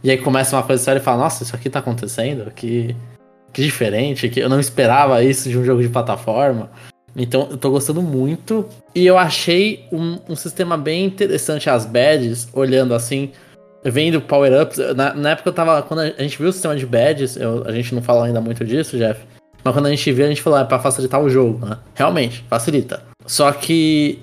[0.00, 2.52] E aí começa uma coisa séria e fala, nossa, isso aqui tá acontecendo?
[2.52, 2.94] Que,
[3.52, 6.70] que diferente, que eu não esperava isso de um jogo de plataforma.
[7.16, 8.64] Então eu tô gostando muito.
[8.94, 13.32] E eu achei um, um sistema bem interessante as badges, olhando assim,
[13.82, 14.78] vendo power-ups.
[14.94, 15.82] Na, na, época eu tava.
[15.82, 18.64] Quando a gente viu o sistema de badges, eu, a gente não falou ainda muito
[18.64, 19.20] disso, Jeff.
[19.64, 21.76] Mas quando a gente viu, a gente falou, ah, é pra facilitar o jogo, né?
[21.96, 23.02] Realmente, facilita.
[23.26, 24.20] Só que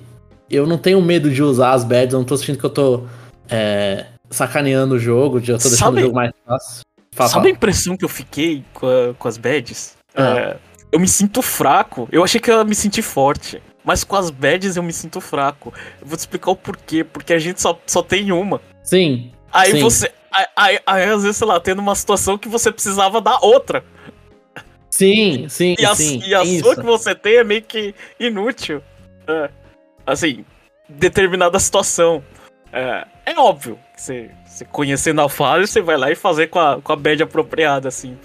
[0.50, 3.04] eu não tenho medo de usar as badges, eu não tô sentindo que eu tô
[3.48, 6.82] é, sacaneando o jogo, de eu tô deixando sabe, o jogo mais fácil.
[7.12, 9.96] Fala, sabe a impressão que eu fiquei com, a, com as badges?
[10.14, 10.38] Ah.
[10.38, 10.56] É,
[10.92, 12.08] eu me sinto fraco.
[12.10, 13.62] Eu achei que eu ia me sentir forte.
[13.84, 15.72] Mas com as badges eu me sinto fraco.
[16.00, 17.02] Eu vou te explicar o porquê.
[17.02, 18.60] Porque a gente só, só tem uma.
[18.82, 19.32] Sim.
[19.52, 19.80] Aí sim.
[19.80, 20.12] você.
[20.30, 23.82] Aí, aí, aí, às vezes, sei lá, tendo uma situação que você precisava da outra.
[24.90, 25.74] Sim, sim.
[25.78, 28.82] E a, sim, e a sua que você tem é meio que inútil.
[29.26, 29.50] É,
[30.08, 30.44] assim,
[30.88, 32.22] determinada situação.
[32.72, 36.58] É, é óbvio que você, você conhecendo a fase, você vai lá e fazer com
[36.58, 38.16] a, com a bad apropriada, assim.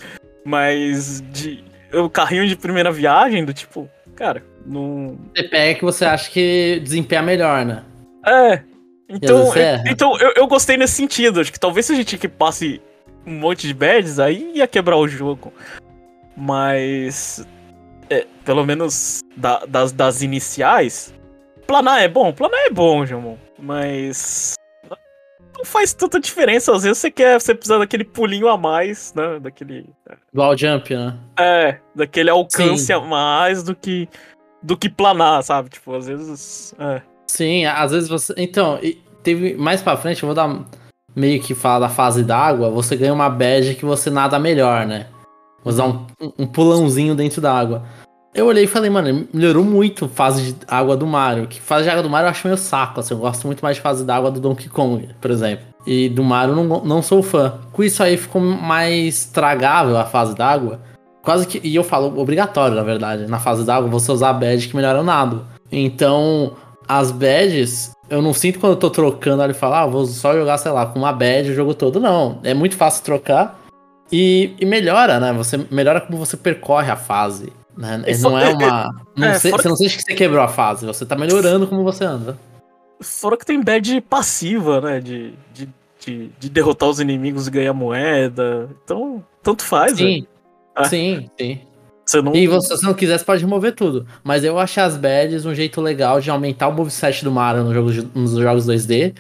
[0.45, 5.17] Mas de, o carrinho de primeira viagem, do tipo, cara, não.
[5.35, 7.83] Você pega que você acha que desempenha melhor, né?
[8.25, 8.61] É.
[9.09, 11.41] Então, eu, então eu, eu gostei nesse sentido.
[11.41, 12.81] Acho que talvez se a gente que passe
[13.25, 15.53] um monte de badges, aí ia quebrar o jogo.
[16.35, 17.45] Mas.
[18.09, 21.13] É, pelo menos da, das, das iniciais.
[21.67, 22.31] Planar é bom?
[22.33, 23.37] Planar é bom, Jamon.
[23.59, 24.55] Mas
[25.57, 26.75] não faz tanta diferença.
[26.75, 29.39] Às vezes você quer, você precisa daquele pulinho a mais, né?
[29.39, 29.89] Daquele.
[30.35, 31.17] Wall jump, né?
[31.39, 32.93] É, daquele alcance Sim.
[32.93, 34.09] a mais do que
[34.61, 35.69] do que planar, sabe?
[35.69, 36.73] Tipo, às vezes.
[36.79, 37.01] É.
[37.27, 38.33] Sim, às vezes você.
[38.37, 38.79] Então,
[39.23, 40.65] teve mais pra frente, eu vou dar
[41.15, 42.69] meio que falar da fase d'água.
[42.69, 45.07] Você ganha uma badge que você nada melhor, né?
[45.63, 46.05] Vou usar um,
[46.39, 47.83] um pulãozinho dentro da água.
[48.33, 51.45] Eu olhei e falei, mano, melhorou muito fase de água do Mario.
[51.45, 53.13] Que fase de água do Mario eu acho meio saco, assim.
[53.13, 55.65] Eu gosto muito mais de fase d'água do Donkey Kong, por exemplo.
[55.85, 57.59] E do Mario não, não sou fã.
[57.71, 60.81] Com isso aí ficou mais tragável a fase d'água.
[61.21, 61.61] Quase que.
[61.63, 63.27] E eu falo obrigatório, na verdade.
[63.27, 65.45] Na fase d'água você usar a badge que melhora o nado.
[65.71, 66.53] Então,
[66.87, 70.57] as badges, eu não sinto quando eu tô trocando ali falar, ah, vou só jogar,
[70.57, 71.99] sei lá, com uma badge o jogo todo.
[71.99, 72.39] Não.
[72.43, 73.59] É muito fácil trocar.
[74.11, 75.31] E, e melhora, né?
[75.33, 77.53] Você melhora como você percorre a fase.
[77.77, 78.03] Né?
[78.21, 79.05] Não é uma.
[79.15, 81.83] Não é, sei, você não sente que você quebrou a fase, você tá melhorando como
[81.83, 82.35] você anda.
[82.99, 84.99] Fora que tem bad passiva, né?
[84.99, 88.69] De, de, de, de derrotar os inimigos e ganhar moeda.
[88.83, 90.25] Então, tanto faz, Sim,
[90.75, 90.85] né?
[90.85, 91.61] sim, sim.
[92.05, 92.35] Você não...
[92.35, 94.05] E você, se não quiser, você pode remover tudo.
[94.23, 97.73] Mas eu achei as badges um jeito legal de aumentar o moveset do Mario nos
[97.73, 99.15] jogos, nos jogos 2D,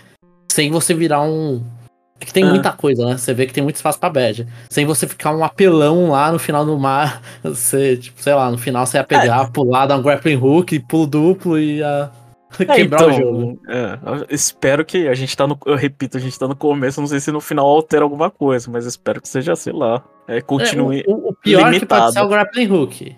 [0.51, 1.63] sem você virar um,
[2.23, 2.49] é que tem ah.
[2.49, 3.17] muita coisa, né?
[3.17, 4.47] Você vê que tem muito espaço pra bad.
[4.69, 7.21] Sem você ficar um apelão lá no final do mar.
[7.43, 9.51] Você, tipo, sei lá, no final você ia pegar, é.
[9.51, 12.09] pular, dar um grappling hook, pulo duplo e ia
[12.59, 13.59] é, quebrar então, o jogo.
[13.67, 15.57] É, espero que a gente tá no.
[15.65, 18.69] Eu repito, a gente tá no começo, não sei se no final altera alguma coisa,
[18.71, 20.03] mas espero que seja, sei lá.
[20.27, 21.01] É, continue.
[21.01, 21.79] É, o, o, pior limitado.
[21.79, 23.15] que pode ser o grappling hook.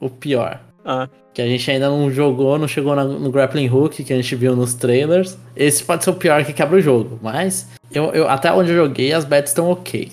[0.00, 0.60] O pior.
[0.84, 1.08] Ah.
[1.36, 4.56] Que a gente ainda não jogou, não chegou no grappling hook que a gente viu
[4.56, 5.36] nos trailers.
[5.54, 8.76] Esse pode ser o pior que quebra o jogo, mas eu, eu, até onde eu
[8.76, 10.10] joguei, as bets estão ok.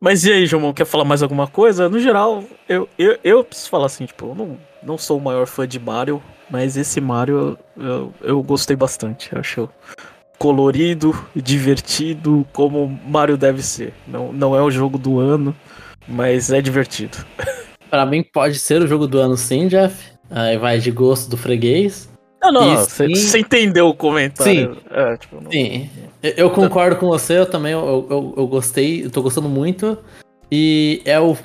[0.00, 1.86] Mas e aí, João, quer falar mais alguma coisa?
[1.86, 5.46] No geral, eu, eu, eu preciso falar assim, tipo, eu não, não sou o maior
[5.46, 9.30] fã de Mario, mas esse Mario eu, eu gostei bastante.
[9.34, 9.68] Eu acho
[10.38, 13.92] colorido, divertido, como Mario deve ser.
[14.08, 15.54] Não, não é o jogo do ano,
[16.08, 17.18] mas é divertido.
[17.90, 20.11] Para mim pode ser o jogo do ano sim, Jeff.
[20.32, 22.08] Aí vai de gosto do freguês.
[22.42, 24.74] Não, não, você entendeu o comentário.
[24.74, 24.80] Sim.
[24.90, 25.50] É, tipo, não...
[25.50, 25.88] Sim.
[26.22, 29.96] Eu concordo com você, eu também eu, eu, eu, gostei, eu tô gostando muito.
[30.50, 31.36] E é o.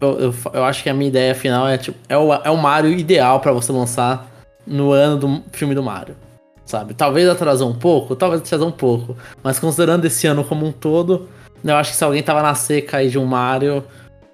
[0.00, 2.56] Eu, eu, eu, acho que a minha ideia final é tipo, é o, é o
[2.56, 4.30] Mario ideal para você lançar
[4.66, 6.16] no ano do filme do Mario.
[6.64, 6.94] Sabe?
[6.94, 9.16] Talvez atrasou um pouco, talvez atrasou um pouco.
[9.42, 11.28] Mas considerando esse ano como um todo,
[11.62, 13.84] eu acho que se alguém tava na seca aí de um Mario,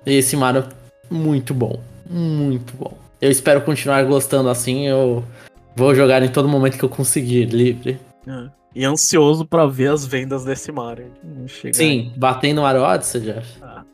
[0.07, 0.65] esse Mario
[1.11, 1.79] muito bom.
[2.09, 3.02] Muito bom.
[3.23, 5.25] Eu espero continuar gostando assim, eu
[5.75, 7.99] Vou jogar em todo momento que eu conseguir, livre.
[8.27, 8.51] É.
[8.75, 11.13] E ansioso para ver as vendas desse Mario.
[11.73, 12.19] Sim, aí.
[12.19, 13.43] batendo Mario Odyssey, já.
[13.61, 13.85] Ah,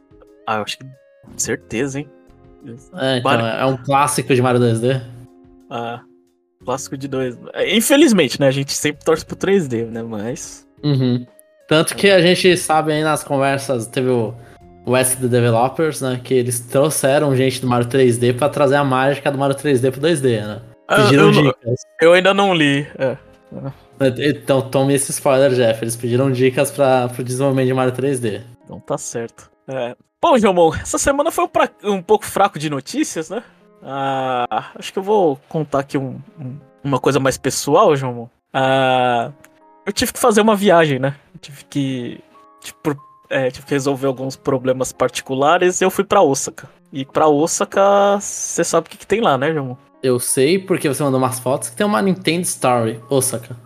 [0.46, 0.86] ah, eu acho que.
[1.36, 2.08] Certeza, hein?
[2.94, 5.00] É, então, é um clássico de Mario 2D.
[5.70, 6.00] Ah,
[6.64, 8.48] clássico de 2 é, Infelizmente, né?
[8.48, 10.02] A gente sempre torce pro 3D, né?
[10.02, 10.66] Mas.
[10.82, 11.26] Uhum.
[11.68, 14.34] Tanto que a gente sabe aí nas conversas, teve o
[14.88, 16.20] West the Developers, né?
[16.22, 20.01] Que eles trouxeram gente do Mario 3D para trazer a mágica do Mario 3D pro
[20.01, 20.62] 2D, né?
[20.88, 21.81] Pediram eu, dicas.
[22.01, 22.87] Eu ainda não li.
[22.98, 23.16] É.
[24.18, 25.83] Então tome esse spoiler, Jeff.
[25.85, 28.42] Eles pediram dicas para pro desenvolvimento de Mario 3D.
[28.64, 29.51] Então tá certo.
[29.68, 29.94] É.
[30.20, 31.68] Bom, Jomon, essa semana foi um, pra...
[31.85, 33.42] um, pouco fraco de notícias, né?
[33.83, 38.29] Ah, acho que eu vou contar aqui um, um, uma coisa mais pessoal, Jomon.
[38.53, 39.31] Ah,
[39.87, 41.14] eu tive que fazer uma viagem, né?
[41.35, 42.20] Eu tive que.
[42.61, 46.68] Tipo, é, que resolver alguns problemas particulares eu fui pra Osaka.
[46.92, 49.76] E pra Osaka, você sabe o que, que tem lá, né, Jomon?
[50.02, 53.56] Eu sei porque você mandou umas fotos que tem uma Nintendo Story, Osaka.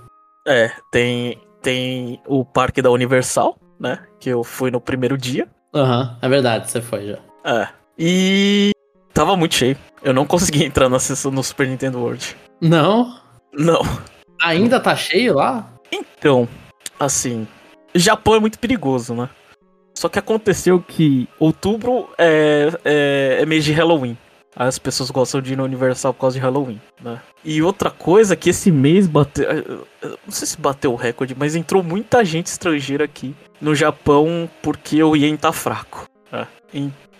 [0.47, 4.01] É, tem, tem o parque da Universal, né?
[4.19, 5.49] Que eu fui no primeiro dia.
[5.75, 7.19] Aham, uhum, é verdade, você foi já.
[7.45, 7.69] É.
[7.99, 8.73] E
[9.15, 9.77] tava muito cheio.
[10.03, 12.37] Eu não consegui entrar na sessão no Super Nintendo World.
[12.61, 13.21] Não?
[13.53, 13.81] Não.
[14.41, 15.71] Ainda tá cheio lá?
[15.93, 16.49] Então,
[16.99, 17.47] assim,
[17.95, 19.29] Japão é muito perigoso, né?
[20.03, 24.19] Só que aconteceu que outubro é, é, é mês de Halloween.
[24.57, 27.21] As pessoas gostam de ir no Universal por causa de Halloween, né?
[27.45, 29.47] E outra coisa que esse mês bateu.
[30.03, 35.01] Não sei se bateu o recorde, mas entrou muita gente estrangeira aqui no Japão porque
[35.05, 36.09] o Yen tá fraco.
[36.33, 36.49] Né?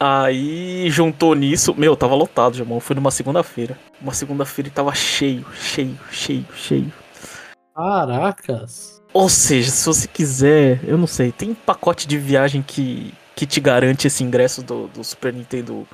[0.01, 1.77] Aí juntou nisso.
[1.79, 2.81] Meu, tava lotado, Jamão.
[2.81, 3.79] Foi numa segunda-feira.
[4.01, 6.93] Uma segunda-feira e tava cheio, cheio, cheio, cheio.
[7.77, 9.02] Caracas.
[9.13, 13.61] Ou seja, se você quiser, eu não sei, tem pacote de viagem que, que te
[13.61, 15.87] garante esse ingresso do, do Super Nintendo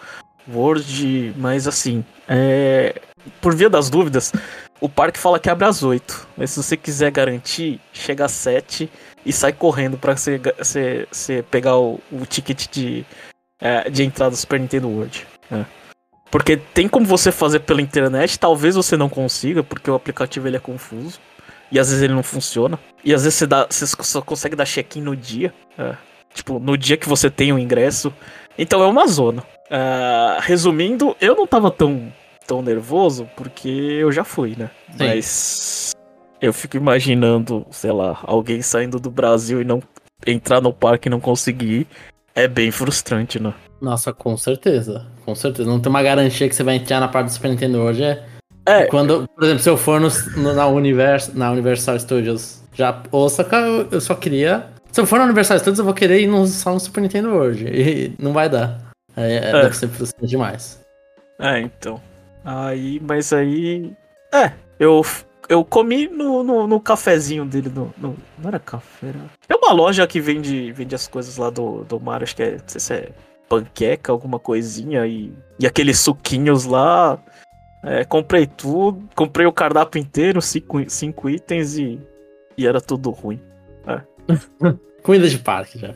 [0.48, 3.00] World, mas assim, é,
[3.40, 4.32] por via das dúvidas,
[4.80, 6.28] o parque fala que abre às 8.
[6.36, 8.90] Mas se você quiser garantir, chega às 7
[9.26, 13.04] e sai correndo pra você, você, você pegar o, o ticket de,
[13.60, 15.26] é, de entrada do Super Nintendo World.
[15.50, 15.64] É.
[16.30, 20.56] Porque tem como você fazer pela internet, talvez você não consiga, porque o aplicativo ele
[20.56, 21.18] é confuso.
[21.70, 22.78] E às vezes ele não funciona.
[23.04, 25.52] E às vezes você, dá, você só consegue dar check-in no dia.
[25.76, 25.94] É.
[26.32, 28.12] Tipo, no dia que você tem o ingresso.
[28.56, 29.42] Então é uma zona.
[29.70, 32.12] Uh, resumindo, eu não tava tão,
[32.46, 34.70] tão nervoso porque eu já fui, né?
[34.90, 34.96] Sim.
[34.98, 35.92] Mas
[36.40, 39.82] eu fico imaginando, sei lá, alguém saindo do Brasil e não
[40.26, 41.86] entrar no parque e não conseguir.
[42.34, 43.52] É bem frustrante, né?
[43.80, 45.06] Nossa, com certeza.
[45.24, 45.68] Com certeza.
[45.68, 48.02] Não tem uma garantia que você vai entrar na parte do Super Nintendo hoje.
[48.04, 48.24] É.
[48.68, 48.86] é.
[48.86, 53.56] Quando, por exemplo, se eu for no, no, na, Univers, na Universal Studios já Osaka,
[53.56, 54.66] eu, eu só queria.
[54.92, 57.30] Se eu for na Universal Studios, eu vou querer ir no, só no Super Nintendo
[57.30, 57.66] hoje.
[57.66, 58.78] E não vai dar.
[59.16, 59.52] É, é.
[59.52, 60.80] Deve ser frustrante demais.
[61.40, 62.00] É, então.
[62.44, 63.92] Aí, mas aí.
[64.32, 65.04] É, eu,
[65.48, 67.70] eu comi no, no, no cafezinho dele.
[67.74, 69.18] No, no, não era café, era.
[69.48, 72.52] É uma loja que vende, vende as coisas lá do, do mar, acho que é.
[72.52, 73.08] Não sei se é
[73.48, 75.06] panqueca, alguma coisinha.
[75.06, 77.18] E, e aqueles suquinhos lá.
[77.82, 79.08] É, comprei tudo.
[79.14, 82.00] Comprei o cardápio inteiro, cinco, cinco itens e.
[82.56, 83.40] E era tudo ruim.
[83.86, 84.02] É.
[85.02, 85.94] Comida de parque já.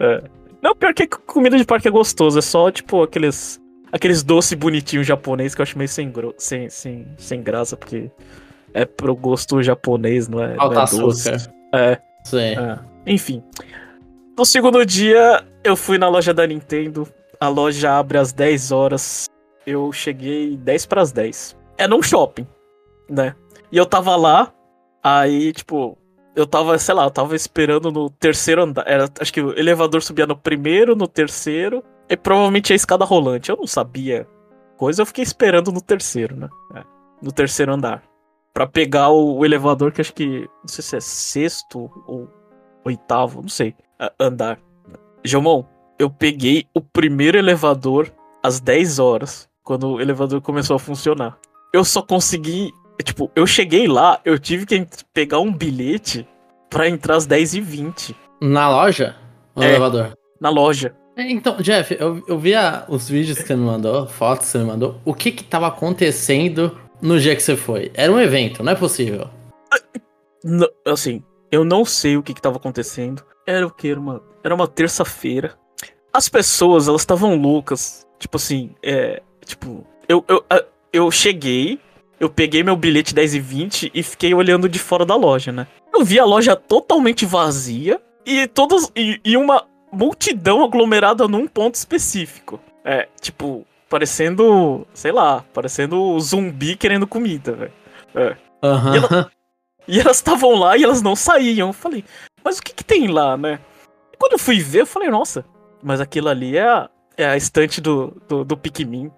[0.00, 0.22] É.
[0.62, 3.60] Não, pior que comida de parque é gostoso, é só, tipo, aqueles.
[3.90, 8.10] Aqueles doces bonitinhos japonês que eu acho meio sem, sem, sem, sem graça, porque
[8.72, 10.54] é pro gosto japonês, não é?
[10.54, 11.52] Falta não é açúcar.
[11.74, 11.98] É.
[12.24, 12.38] Sim.
[12.38, 12.78] É.
[13.06, 13.42] Enfim.
[14.38, 17.06] No segundo dia, eu fui na loja da Nintendo.
[17.38, 19.26] A loja abre às 10 horas.
[19.66, 21.56] Eu cheguei 10 para as 10.
[21.78, 22.46] É num shopping,
[23.08, 23.34] né?
[23.70, 24.52] E eu tava lá,
[25.02, 25.96] aí, tipo,
[26.34, 28.84] eu tava, sei lá, eu tava esperando no terceiro andar.
[28.86, 33.50] Era, acho que o elevador subia no primeiro, no terceiro, e provavelmente a escada rolante.
[33.50, 34.26] Eu não sabia
[34.76, 36.48] coisa, eu fiquei esperando no terceiro, né?
[36.74, 36.82] É,
[37.22, 38.02] no terceiro andar.
[38.52, 40.48] para pegar o, o, elevador, que acho que.
[40.60, 42.28] Não sei se é sexto ou
[42.84, 43.74] oitavo, não sei.
[44.18, 44.58] Andar.
[45.24, 45.64] Jomon,
[45.98, 48.10] eu peguei o primeiro elevador
[48.42, 51.38] às 10 horas, quando o elevador começou a funcionar.
[51.72, 52.72] Eu só consegui
[53.02, 56.26] Tipo, eu cheguei lá, eu tive que pegar um bilhete
[56.70, 58.14] para entrar às 10h20.
[58.40, 59.16] Na loja?
[59.54, 60.16] No é, elevador?
[60.40, 60.94] Na loja.
[61.16, 64.58] É, então, Jeff, eu, eu via os vídeos que você me mandou, fotos que você
[64.58, 65.00] me mandou.
[65.04, 67.90] O que que tava acontecendo no dia que você foi?
[67.94, 69.28] Era um evento, não é possível.
[70.44, 73.22] Não, assim, eu não sei o que que tava acontecendo.
[73.46, 73.90] Era o que?
[73.90, 75.54] Era uma, era uma terça-feira.
[76.12, 78.06] As pessoas, elas estavam loucas.
[78.18, 79.22] Tipo assim, é.
[79.44, 80.44] Tipo, eu, eu,
[80.92, 81.80] eu cheguei,
[82.20, 85.66] eu peguei meu bilhete 10 e 20 e fiquei olhando de fora da loja, né?
[85.92, 91.74] Eu vi a loja totalmente vazia e todos e, e uma multidão aglomerada num ponto
[91.74, 92.60] específico.
[92.84, 97.72] É, tipo, parecendo, sei lá, parecendo zumbi querendo comida, velho.
[98.14, 98.36] É.
[98.62, 98.94] Uhum.
[98.94, 99.30] E, ela,
[99.88, 101.68] e, elas estavam lá e elas não saíam.
[101.68, 102.04] Eu falei,
[102.42, 103.60] mas o que que tem lá, né?
[104.12, 105.44] E quando eu fui ver, eu falei, nossa,
[105.82, 109.10] mas aquilo ali é a, é a estante do, do, do Pikmin.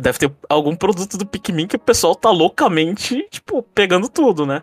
[0.00, 4.62] Deve ter algum produto do Pikmin que o pessoal tá loucamente, tipo, pegando tudo, né?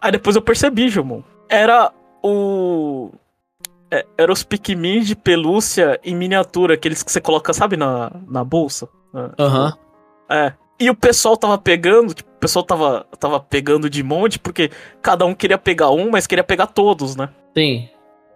[0.00, 1.22] Aí depois eu percebi, Jomon.
[1.48, 3.10] Era o.
[3.90, 8.44] É, era os Pikmin de pelúcia em miniatura, aqueles que você coloca, sabe, na, na
[8.44, 8.88] bolsa.
[9.38, 9.66] Aham.
[9.66, 10.36] Uhum.
[10.36, 10.52] É.
[10.80, 14.70] E o pessoal tava pegando, tipo, o pessoal tava, tava pegando de monte, porque
[15.02, 17.30] cada um queria pegar um, mas queria pegar todos, né?
[17.56, 17.88] Sim.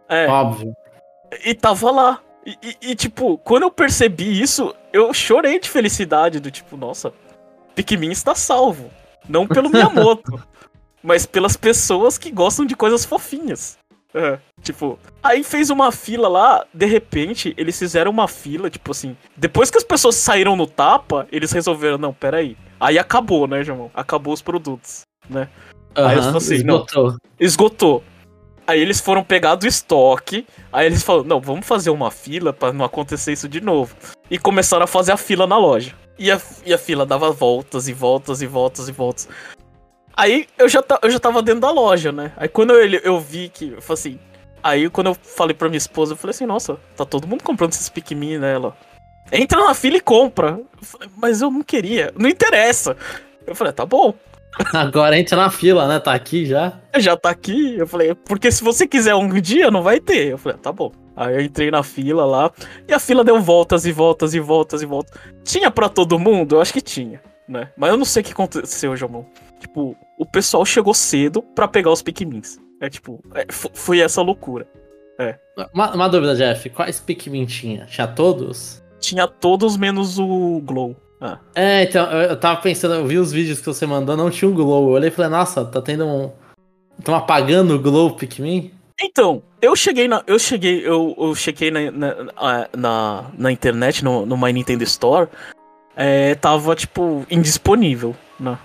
[0.09, 0.27] É.
[0.27, 0.75] Óbvio.
[1.45, 2.21] E tava lá.
[2.45, 7.13] E, e, e, tipo, quando eu percebi isso, eu chorei de felicidade, do tipo, nossa,
[7.75, 8.91] Pikmin está salvo.
[9.29, 10.43] Não pelo Miyamoto,
[11.03, 13.79] mas pelas pessoas que gostam de coisas fofinhas.
[14.15, 19.17] É, tipo, aí fez uma fila lá, de repente, eles fizeram uma fila, tipo assim.
[19.37, 22.57] Depois que as pessoas saíram no tapa, eles resolveram, não, peraí.
[22.79, 23.91] Aí acabou, né, João?
[23.95, 25.49] Acabou os produtos, né?
[25.97, 27.13] Uhum, aí eles assim, esgotou.
[27.13, 28.05] Não, esgotou.
[28.67, 30.47] Aí eles foram pegar do estoque.
[30.73, 33.95] Aí eles falaram: não, vamos fazer uma fila para não acontecer isso de novo.
[34.31, 35.95] E começaram a fazer a fila na loja.
[36.19, 39.29] E a, e a fila dava voltas e voltas e voltas e voltas.
[40.17, 42.33] Aí eu já, eu já tava dentro da loja, né?
[42.37, 43.71] Aí quando eu, eu vi que.
[43.71, 44.21] Eu falei assim.
[44.63, 47.73] Aí quando eu falei pra minha esposa, eu falei assim: nossa, tá todo mundo comprando
[47.73, 48.55] esses Pikmin, né?
[48.55, 48.77] Ela.
[49.31, 50.61] Entra na fila e compra.
[50.81, 52.13] Eu falei, Mas eu não queria.
[52.17, 52.97] Não interessa.
[53.47, 54.15] Eu falei: tá bom.
[54.73, 55.99] Agora entra na fila, né?
[55.99, 56.81] Tá aqui já.
[56.99, 57.77] Já tá aqui.
[57.77, 60.29] Eu falei, porque se você quiser um dia, não vai ter.
[60.29, 60.93] Eu falei, tá bom.
[61.17, 62.51] Aí eu entrei na fila lá.
[62.89, 65.19] E a fila deu voltas e voltas e voltas e voltas.
[65.45, 66.57] Tinha para todo mundo?
[66.57, 67.71] Eu acho que tinha, né?
[67.77, 69.27] Mas eu não sei o que aconteceu, Jamão.
[69.61, 72.59] Tipo, o pessoal chegou cedo para pegar os Pikmins.
[72.81, 74.67] É tipo, é, foi essa loucura.
[75.19, 75.39] É.
[75.73, 76.69] Uma, uma dúvida, Jeff.
[76.71, 77.87] Quais Pikmin tinha?
[77.87, 78.83] Tinha todos?
[78.99, 80.97] Tinha todos menos o Glow.
[81.23, 81.39] Ah.
[81.55, 84.55] É, então, eu tava pensando, eu vi os vídeos que você mandou, não tinha um
[84.55, 84.89] glow.
[84.89, 86.33] Eu olhei e falei, nossa, tá tendo um.
[86.99, 88.73] Estão apagando o glow Pikmin?
[89.01, 90.25] Então, eu cheguei na.
[90.27, 90.85] Eu cheguei.
[90.85, 95.29] Eu, eu cheguei na, na, na, na internet, no, My Nintendo Store.
[95.95, 98.59] É, tava, tipo, indisponível, né?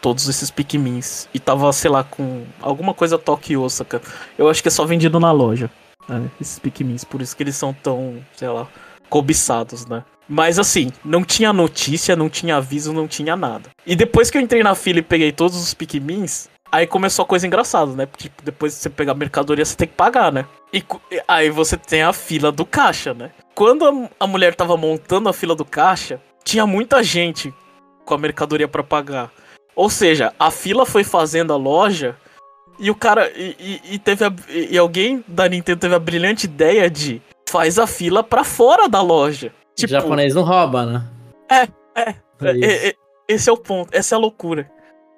[0.00, 1.28] Todos esses Pikmins.
[1.34, 4.00] E tava, sei lá, com alguma coisa Toque Osaka.
[4.36, 5.68] Eu acho que é só vendido na loja.
[6.08, 6.30] Né?
[6.40, 7.02] Esses Pikmins.
[7.02, 8.68] Por isso que eles são tão, sei lá,
[9.08, 10.04] cobiçados, né?
[10.28, 13.70] Mas assim, não tinha notícia, não tinha aviso, não tinha nada.
[13.86, 17.26] E depois que eu entrei na fila e peguei todos os Pikmins, aí começou a
[17.26, 18.04] coisa engraçada, né?
[18.04, 20.44] Porque tipo, depois de você pegar mercadoria, você tem que pagar, né?
[20.72, 20.84] E
[21.26, 23.30] aí você tem a fila do caixa, né?
[23.54, 27.52] Quando a, a mulher tava montando a fila do caixa, tinha muita gente
[28.04, 29.30] com a mercadoria para pagar.
[29.74, 32.16] Ou seja, a fila foi fazendo a loja
[32.78, 33.30] e o cara.
[33.34, 37.78] E, e, e teve a, e alguém da Nintendo teve a brilhante ideia de faz
[37.78, 39.52] a fila para fora da loja.
[39.78, 41.04] Tipo, o japonês não rouba, né?
[41.48, 41.62] É,
[41.94, 42.94] é, é, é,
[43.28, 44.68] Esse é o ponto, essa é a loucura.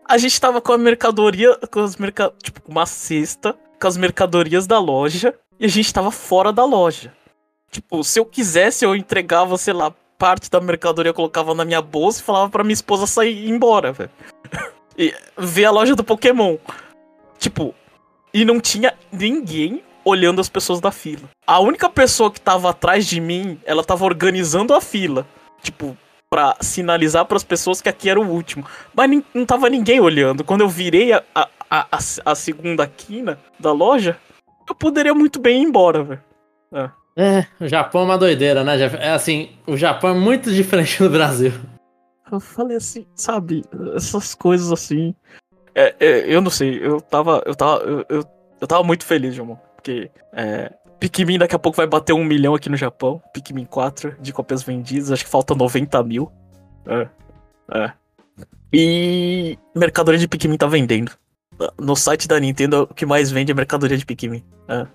[0.07, 2.31] A gente tava com a mercadoria, com as merca...
[2.43, 7.11] tipo, uma cesta com as mercadorias da loja e a gente tava fora da loja.
[7.71, 12.21] Tipo, se eu quisesse, eu entregava, sei lá, parte da mercadoria, colocava na minha bolsa
[12.21, 14.11] e falava pra minha esposa sair e ir embora, velho.
[14.99, 16.59] e ver a loja do Pokémon.
[17.39, 17.75] Tipo,
[18.35, 21.29] e não tinha ninguém olhando as pessoas da fila.
[21.47, 25.27] A única pessoa que tava atrás de mim, ela tava organizando a fila.
[25.63, 25.97] Tipo,
[26.31, 28.65] pra sinalizar para as pessoas que aqui era o último.
[28.95, 30.45] Mas não tava ninguém olhando.
[30.45, 34.17] Quando eu virei a, a, a, a segunda quina da loja,
[34.69, 36.23] eu poderia muito bem ir embora, velho.
[36.73, 36.91] É.
[37.17, 38.79] é, o Japão é uma doideira, né?
[39.01, 41.53] É assim, o Japão é muito diferente do Brasil.
[42.31, 43.65] Eu falei assim, sabe,
[43.97, 45.13] essas coisas assim.
[45.75, 47.43] É, é, eu não sei, eu tava.
[47.45, 47.83] Eu tava.
[47.83, 48.25] Eu, eu,
[48.61, 49.59] eu tava muito feliz, João.
[49.81, 53.21] Porque é, Pikmin daqui a pouco vai bater um milhão aqui no Japão.
[53.33, 55.11] Pikmin 4 de cópias vendidas.
[55.11, 56.31] Acho que falta 90 mil.
[56.87, 57.09] É.
[57.75, 57.93] É.
[58.73, 61.13] E mercadoria de Pikmin tá vendendo.
[61.79, 64.45] No site da Nintendo, o que mais vende é mercadoria de Pikmin.
[64.69, 64.87] É.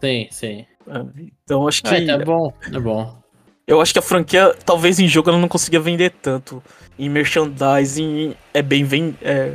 [0.00, 0.66] Sim, sim.
[0.88, 1.30] É.
[1.44, 1.94] Então acho que.
[1.94, 3.16] É, é bom, é bom.
[3.64, 6.60] Eu acho que a franquia, talvez em jogo, ela não conseguia vender tanto.
[6.98, 8.82] Em merchandising é bem.
[8.82, 9.54] Vem, é,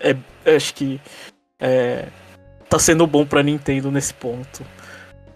[0.00, 1.00] é, acho que.
[1.58, 2.06] É,
[2.72, 4.64] tá sendo bom pra Nintendo nesse ponto.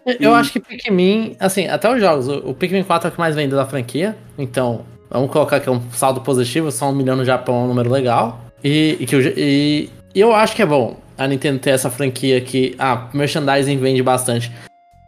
[0.07, 0.35] Eu e...
[0.35, 3.55] acho que Pikmin, assim, até os jogos, o Pikmin 4 é o que mais vende
[3.55, 7.57] da franquia, então vamos colocar que é um saldo positivo, só um milhão no Japão
[7.57, 8.41] é um número legal.
[8.65, 12.41] E, e que e, e, eu acho que é bom a Nintendo ter essa franquia
[12.41, 14.51] que, ah, merchandising vende bastante.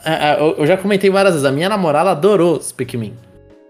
[0.05, 3.15] É, é, eu já comentei várias vezes, a minha namorada adorou os Pikmin.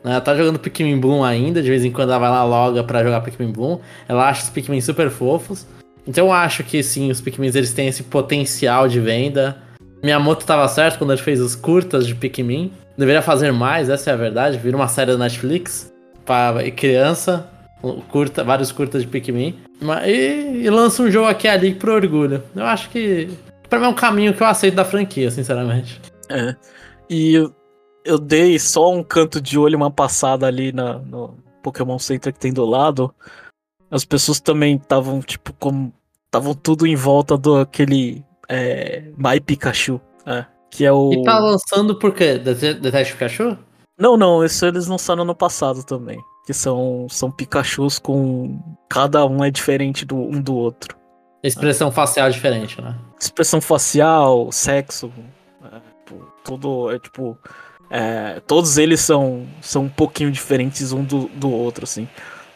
[0.03, 2.83] Né, ela tá jogando Pikmin Bloom ainda, de vez em quando ela vai lá loga
[2.83, 3.79] pra jogar Pikmin Bloom.
[4.09, 5.65] Ela acha os Pikmin super fofos.
[6.09, 9.59] Então eu acho que sim, os Pikmin eles têm esse potencial de venda.
[10.03, 12.73] Miyamoto tava certo quando ele fez os curtas de Pikmin.
[12.97, 14.57] Deveria fazer mais, essa é a verdade.
[14.57, 15.93] Vira uma série da Netflix
[16.25, 17.47] para criança,
[18.11, 19.59] curta, vários curtas de Pikmin.
[20.07, 22.43] E, e lança um jogo aqui ali pro orgulho.
[22.57, 23.29] Eu acho que
[23.69, 26.01] para mim é um caminho que eu aceito da franquia, sinceramente.
[26.31, 26.57] É.
[27.11, 27.55] E eu,
[28.03, 32.41] eu dei só um canto de olho, uma passada ali na, no Pokémon Center que
[32.41, 33.15] tem do lado.
[33.91, 35.93] As pessoas também estavam, tipo, como
[36.29, 41.13] estavam tudo em volta do aquele é, My Pikachu, é, que é o.
[41.13, 42.39] E tá lançando por quê?
[42.39, 43.59] Detective Pikachu?
[43.99, 46.19] Não, não, isso eles lançaram no passado também.
[46.47, 48.61] Que são, são Pikachus com.
[48.89, 50.97] Cada um é diferente do um do outro.
[51.43, 51.93] Expressão é.
[51.93, 52.97] facial diferente, né?
[53.21, 55.13] Expressão facial, sexo.
[55.65, 56.91] É, Tipo, todo.
[56.91, 57.39] É tipo.
[57.91, 62.09] É, todos eles são, são um pouquinho diferentes um do, do outro, assim.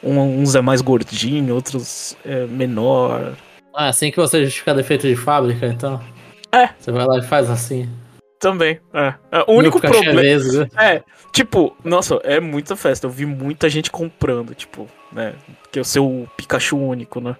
[0.02, 3.36] Um, uns é mais gordinho, outros é menor.
[3.74, 6.00] Ah, assim que você justifica defeito de fábrica, então.
[6.52, 6.68] É.
[6.78, 7.88] Você vai lá e faz assim.
[8.38, 9.14] Também, é.
[9.30, 10.20] é o único problema.
[10.76, 11.02] É,
[11.32, 13.06] tipo, nossa, é muita festa.
[13.06, 15.34] Eu vi muita gente comprando, tipo, né?
[15.70, 17.36] Que é o seu Pikachu único, né?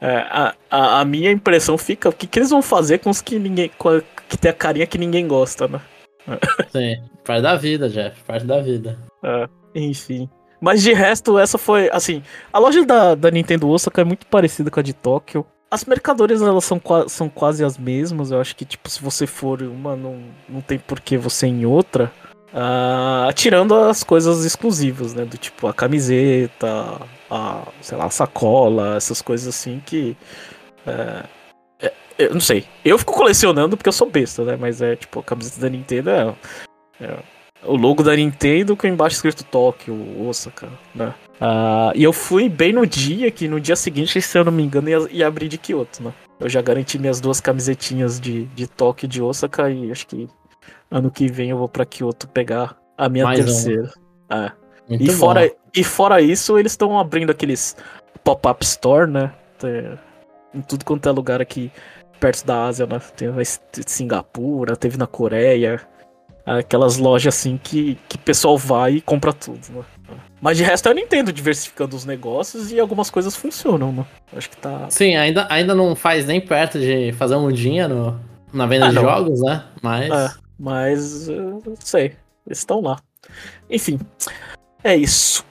[0.00, 3.22] É, a, a, a minha impressão fica, o que, que eles vão fazer com os
[3.22, 3.70] que ninguém.
[3.78, 5.80] com a- que tem a carinha que ninguém gosta, né?
[6.70, 6.96] Sim.
[7.24, 8.22] Parte da vida, Jeff.
[8.24, 8.98] Parte da vida.
[9.22, 10.28] É, enfim.
[10.60, 12.22] Mas de resto, essa foi, assim,
[12.52, 15.44] a loja da, da Nintendo Osaka é muito parecida com a de Tóquio.
[15.74, 18.30] As mercadorias, elas são, são quase as mesmas.
[18.30, 21.66] Eu acho que, tipo, se você for uma, não, não tem por que você em
[21.66, 22.12] outra.
[22.52, 25.24] Ah, tirando as coisas exclusivas, né?
[25.24, 30.16] Do tipo, a camiseta, a, sei lá, a sacola, essas coisas assim que...
[30.86, 31.24] é,
[31.80, 32.64] é, eu não sei.
[32.84, 34.56] Eu fico colecionando porque eu sou besta, né?
[34.56, 36.34] Mas é, tipo, a camiseta da Nintendo é...
[37.00, 37.18] é
[37.64, 41.12] o logo da Nintendo com embaixo escrito Tóquio, Osaka, né?
[41.40, 44.62] Ah, e eu fui bem no dia, que no dia seguinte, se eu não me
[44.62, 46.12] engano, ia, ia abrir de Kyoto, né?
[46.40, 50.28] Eu já garanti minhas duas camisetinhas de, de Tóquio de Osaka e acho que
[50.90, 53.90] ano que vem eu vou pra Kyoto pegar a minha Mais terceira.
[54.30, 54.52] É.
[54.88, 55.12] E bom.
[55.12, 57.76] fora, e fora isso, eles estão abrindo aqueles
[58.22, 59.32] pop-up store, né?
[60.54, 61.70] Em tudo quanto é lugar aqui
[62.20, 63.00] perto da Ásia, né?
[63.16, 63.32] Ter
[63.86, 65.80] Singapura, teve na Coreia.
[66.44, 69.84] Aquelas lojas assim que, que o pessoal vai e compra tudo, né?
[70.40, 74.06] Mas de resto eu não entendo diversificando os negócios e algumas coisas funcionam, né?
[74.36, 74.86] Acho que tá.
[74.90, 78.20] Sim, ainda, ainda não faz nem perto de fazer um no,
[78.52, 79.02] na venda Ah, de não.
[79.02, 79.64] jogos, né?
[79.82, 80.10] Mas.
[80.10, 82.16] É, mas eu não sei.
[82.46, 82.98] Eles estão lá.
[83.70, 83.98] Enfim,
[84.82, 85.44] é isso.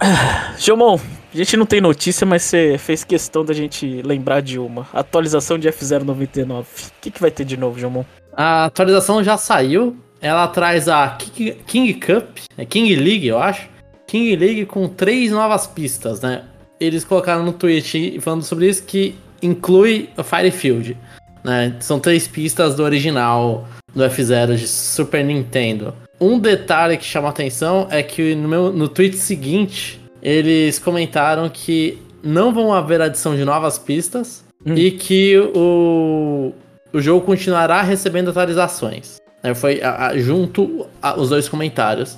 [0.00, 1.00] Ah, Gilmão,
[1.32, 4.88] a gente não tem notícia, mas você fez questão da gente lembrar de uma.
[4.92, 6.62] Atualização de F099.
[6.62, 6.66] O
[7.00, 8.04] que, que vai ter de novo, Gilmão?
[8.36, 9.96] A atualização já saiu.
[10.20, 13.68] Ela traz a King, King Cup, é King League, eu acho.
[14.12, 16.42] King League com três novas pistas, né?
[16.78, 20.96] Eles colocaram no tweet falando sobre isso que inclui o Firefield.
[21.42, 21.74] Né?
[21.80, 25.94] São três pistas do original do F0 de Super Nintendo.
[26.20, 31.98] Um detalhe que chama atenção é que no, meu, no tweet seguinte eles comentaram que
[32.22, 34.74] não vão haver adição de novas pistas Hum.
[34.76, 36.52] e que o,
[36.92, 39.16] o jogo continuará recebendo atualizações.
[39.42, 42.16] Né, Foi a- a- junto a- os dois comentários.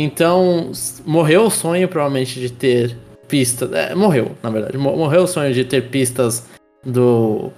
[0.00, 0.70] Então,
[1.04, 2.96] morreu o sonho, provavelmente, de ter
[3.26, 3.72] pistas.
[3.72, 4.78] É, morreu, na verdade.
[4.78, 6.46] Mo- Morreu o sonho de ter pistas
[6.84, 7.50] do.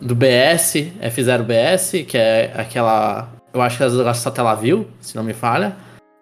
[0.00, 3.28] Do BS, F0 BS, que é aquela.
[3.54, 5.76] Eu acho que é só tela view, se não me falha.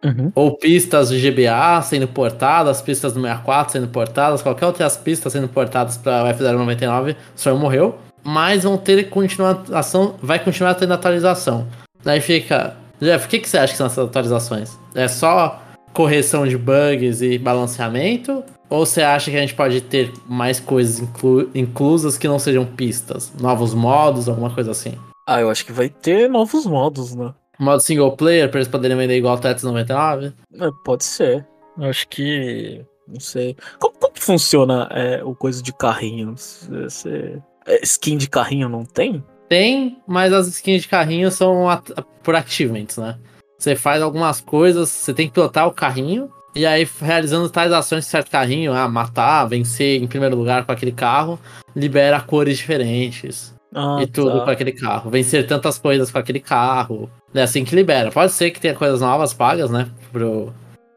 [0.04, 0.30] Uhum.
[0.34, 5.48] Ou pistas de GBA sendo portadas, pistas do 64 sendo portadas, qualquer outras pistas sendo
[5.48, 7.98] portadas para o F099, o sonho morreu.
[8.22, 11.66] Mas vão ter continuação, vai continuar tendo atualização.
[12.04, 14.78] Daí fica, Jeff, o que, que você acha que são essas atualizações?
[14.94, 15.60] É só
[15.92, 18.44] correção de bugs e balanceamento?
[18.68, 22.64] Ou você acha que a gente pode ter mais coisas inclu- inclusas que não sejam
[22.64, 23.32] pistas?
[23.40, 24.94] Novos modos, alguma coisa assim?
[25.26, 27.32] Ah, eu acho que vai ter novos modos, né?
[27.58, 30.32] Modo single player para eles poderem vender igual Tetris 99?
[30.58, 31.46] É, pode ser.
[31.78, 32.84] Eu acho que.
[33.08, 33.56] Não sei.
[33.78, 36.34] Como, como que funciona é, o coisa de carrinho?
[36.36, 39.22] Você- é, skin de carrinho não tem?
[39.50, 41.90] Tem, mas as skins de carrinho são at-
[42.22, 43.18] por achievements, né?
[43.58, 48.04] Você faz algumas coisas, você tem que pilotar o carrinho, e aí realizando tais ações
[48.04, 51.36] de certo carrinho, ah, matar, vencer em primeiro lugar com aquele carro,
[51.74, 54.44] libera cores diferentes Ah, e tudo tá.
[54.44, 55.10] com aquele carro.
[55.10, 57.10] Vencer tantas coisas com aquele carro.
[57.34, 58.10] É assim que libera.
[58.12, 59.88] Pode ser que tenha coisas novas pagas, né?
[60.12, 60.52] Pro...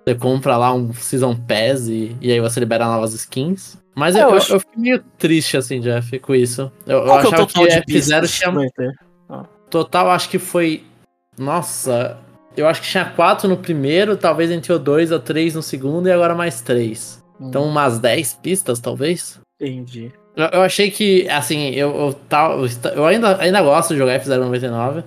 [0.06, 3.78] Você compra lá um Season Pass e, e aí você libera novas skins.
[3.96, 6.72] Mas É, eu, eu acho- eu fiquei meio triste, assim, Jeff, com isso.
[6.86, 8.32] Eu, eu Qual que é o achava total que de F0 pistas?
[8.32, 8.92] tinha ter?
[9.70, 10.84] Total, acho que foi.
[11.38, 12.18] Nossa,
[12.56, 16.08] eu acho que tinha quatro no primeiro, talvez entre o 2 ou 3 no segundo
[16.08, 17.24] e agora mais três.
[17.42, 19.40] Então, umas 10 pistas, talvez.
[19.60, 20.12] Entendi.
[20.36, 22.60] Eu, eu achei que, assim, eu, eu, tal-
[22.96, 25.04] eu ainda, ainda gosto de jogar F099,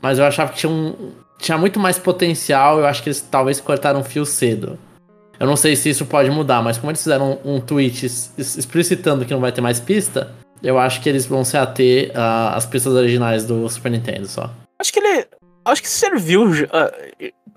[0.00, 2.78] mas eu achava que tinha, um, tinha muito mais potencial.
[2.78, 4.78] Eu acho que eles talvez cortaram um fio cedo.
[5.38, 9.24] Eu não sei se isso pode mudar, mas como eles fizeram um, um tweet explicitando
[9.24, 10.32] que não vai ter mais pista,
[10.62, 14.50] eu acho que eles vão se ater ah, às pistas originais do Super Nintendo só.
[14.78, 15.26] Acho que ele.
[15.64, 16.44] Acho que serviu.
[16.72, 16.92] ah,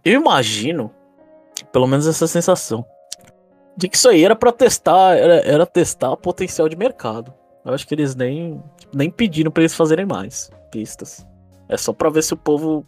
[0.03, 0.91] Eu imagino,
[1.71, 2.85] pelo menos essa sensação,
[3.77, 7.33] de que isso aí era pra testar, era, era testar o potencial de mercado.
[7.63, 8.61] Eu acho que eles nem,
[8.93, 11.25] nem pediram pra eles fazerem mais pistas.
[11.69, 12.85] É só pra ver se o povo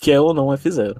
[0.00, 0.96] quer ou não F0,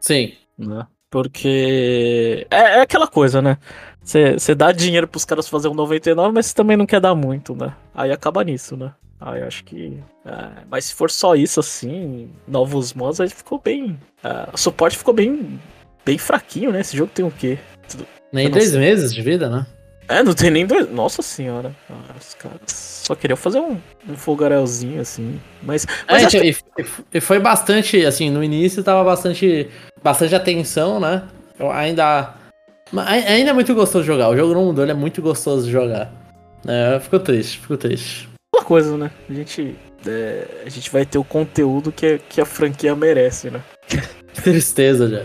[0.00, 0.86] Sim, né?
[1.10, 3.58] Porque é, é aquela coisa, né?
[4.02, 7.54] Você dá dinheiro pros caras fazer um 99, mas você também não quer dar muito,
[7.54, 7.74] né?
[7.94, 8.92] Aí acaba nisso, né?
[9.20, 9.98] Aí acho que.
[10.24, 13.98] É, mas se for só isso, assim, novos mods, aí ficou bem.
[14.24, 15.60] É, o suporte ficou bem.
[16.04, 16.80] bem fraquinho, né?
[16.80, 17.58] Esse jogo tem o quê?
[18.32, 19.66] Nem dois meses de vida, né?
[20.10, 20.90] É, não tem nem dois.
[20.90, 21.72] Nossa senhora.
[21.88, 25.40] Ah, os caras só queriam fazer um, um fogarelzinho, assim.
[25.62, 25.86] Mas.
[26.08, 26.36] mas é, acho...
[26.38, 26.56] e,
[27.14, 29.70] e foi bastante, assim, no início tava bastante.
[30.02, 31.22] bastante atenção, né?
[31.56, 32.34] Eu ainda.
[33.06, 34.28] Ainda é muito gostoso jogar.
[34.30, 36.12] O jogo não mudou, ele é muito gostoso de jogar.
[36.66, 38.28] É, ficou triste, ficou triste.
[38.52, 39.12] Uma coisa, né?
[39.28, 39.76] A gente.
[40.04, 43.62] É, a gente vai ter o conteúdo que, que a franquia merece, né?
[44.42, 45.22] Tristeza, já.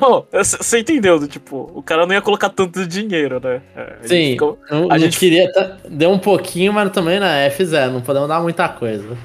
[0.00, 3.62] Não, você entendeu, tipo, o cara não ia colocar tanto dinheiro, né?
[3.76, 5.52] É, a Sim, ficou, não, a gente queria.
[5.52, 9.16] Tá, deu um pouquinho, mas também na né, F0, não podemos dar muita coisa.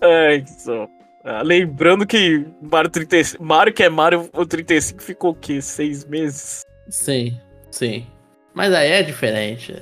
[0.00, 0.88] É, isso.
[1.24, 3.42] Ah, lembrando que Mario 35.
[3.42, 5.62] Mario que é Mario o 35 ficou o quê?
[5.62, 6.62] Seis meses?
[6.88, 7.38] Sim,
[7.70, 8.06] sim.
[8.52, 9.74] Mas aí é diferente.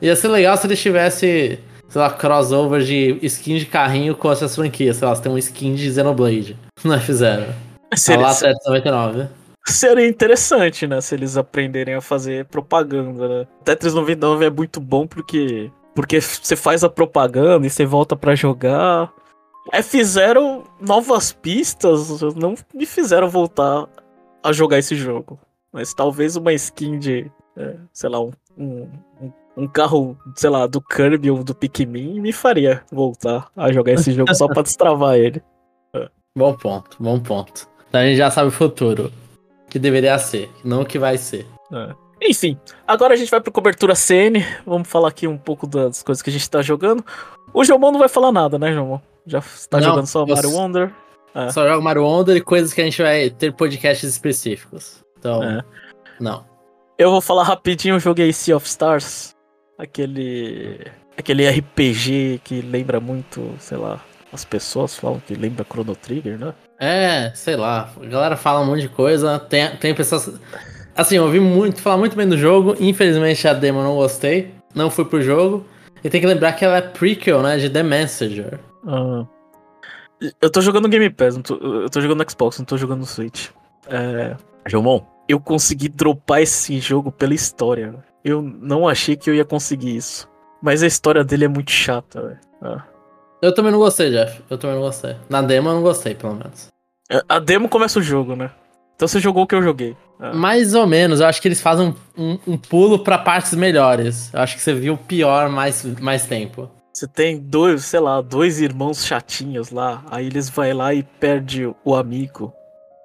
[0.00, 1.58] Ia ser legal se eles tivessem,
[1.88, 4.96] sei lá, crossover de skin de carrinho com essas franquias.
[4.96, 7.46] Sei lá, você tem um skin de Xenoblade no F0.
[7.94, 9.28] Seria, lá 799.
[9.66, 11.00] Seria interessante, né?
[11.00, 13.46] Se eles aprenderem a fazer propaganda, né?
[13.64, 18.34] Tetris 99 é muito bom porque porque você faz a propaganda e você volta para
[18.34, 19.12] jogar.
[19.72, 23.86] É, fizeram novas pistas, não me fizeram voltar
[24.42, 25.38] a jogar esse jogo.
[25.72, 28.88] Mas talvez uma skin de, é, sei lá, um, um,
[29.56, 34.12] um, carro, sei lá, do Kirby ou do Pikmin me faria voltar a jogar esse
[34.12, 35.42] jogo só pra destravar ele.
[35.94, 36.08] É.
[36.36, 37.68] Bom ponto, bom ponto.
[37.90, 39.12] Então a gente já sabe o futuro.
[39.72, 41.46] Que deveria ser, não o que vai ser.
[41.72, 41.94] É.
[42.20, 44.44] Enfim, agora a gente vai pro cobertura CN.
[44.66, 47.02] Vamos falar aqui um pouco das coisas que a gente tá jogando.
[47.54, 49.00] O Jomon não vai falar nada, né, Jomon?
[49.26, 50.92] Já tá não, jogando só Mario Wonder.
[51.34, 51.48] É.
[51.48, 55.02] Só joga Mario Wonder e coisas que a gente vai ter podcasts específicos.
[55.18, 55.62] Então, é.
[56.20, 56.44] não.
[56.98, 59.34] Eu vou falar rapidinho, eu joguei Sea of Stars.
[59.78, 60.86] Aquele.
[61.16, 63.98] Aquele RPG que lembra muito, sei lá,
[64.30, 66.52] as pessoas falam que lembra Chrono Trigger, né?
[66.84, 67.92] É, sei lá.
[67.96, 69.38] A galera fala um monte de coisa.
[69.38, 70.34] Tem, tem pessoas.
[70.96, 72.74] Assim, eu ouvi muito, falar muito bem do jogo.
[72.80, 74.52] Infelizmente a demo eu não gostei.
[74.74, 75.64] Não fui pro jogo.
[76.02, 77.56] E tem que lembrar que ela é prequel, né?
[77.56, 78.58] De The Messenger.
[78.84, 79.24] Ah.
[80.40, 83.50] Eu tô jogando Game Pass, tô, eu tô jogando Xbox, não tô jogando no Switch.
[83.88, 84.36] É.
[84.66, 87.94] Jomon, eu consegui dropar esse jogo pela história.
[88.24, 90.28] Eu não achei que eu ia conseguir isso.
[90.60, 92.40] Mas a história dele é muito chata, velho.
[92.60, 92.82] Ah.
[93.40, 94.42] Eu também não gostei, Jeff.
[94.50, 95.14] Eu também não gostei.
[95.28, 96.71] Na demo eu não gostei, pelo menos.
[97.28, 98.50] A demo começa o jogo, né?
[98.94, 99.96] Então você jogou o que eu joguei.
[100.20, 100.32] Ah.
[100.32, 101.20] Mais ou menos.
[101.20, 104.32] Eu acho que eles fazem um, um, um pulo para partes melhores.
[104.32, 106.70] Eu acho que você viu o pior mais, mais tempo.
[106.92, 110.04] Você tem dois, sei lá, dois irmãos chatinhos lá.
[110.10, 112.52] Aí eles vai lá e perde o amigo.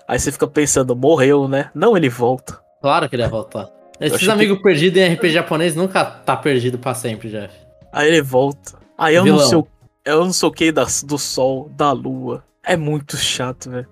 [0.08, 1.72] Aí você fica pensando, morreu, né?
[1.74, 2.60] Não, ele volta.
[2.82, 3.70] Claro que ele ia voltar.
[4.00, 4.64] Esses amigos que...
[4.64, 7.54] perdidos em RPG japonês nunca tá perdido para sempre, Jeff.
[7.92, 8.78] Aí ele volta.
[8.98, 9.40] Aí eu Vilão.
[9.40, 9.68] não sei o,
[10.06, 12.44] eu não sei o que do sol, da lua.
[12.64, 13.88] É muito chato, velho.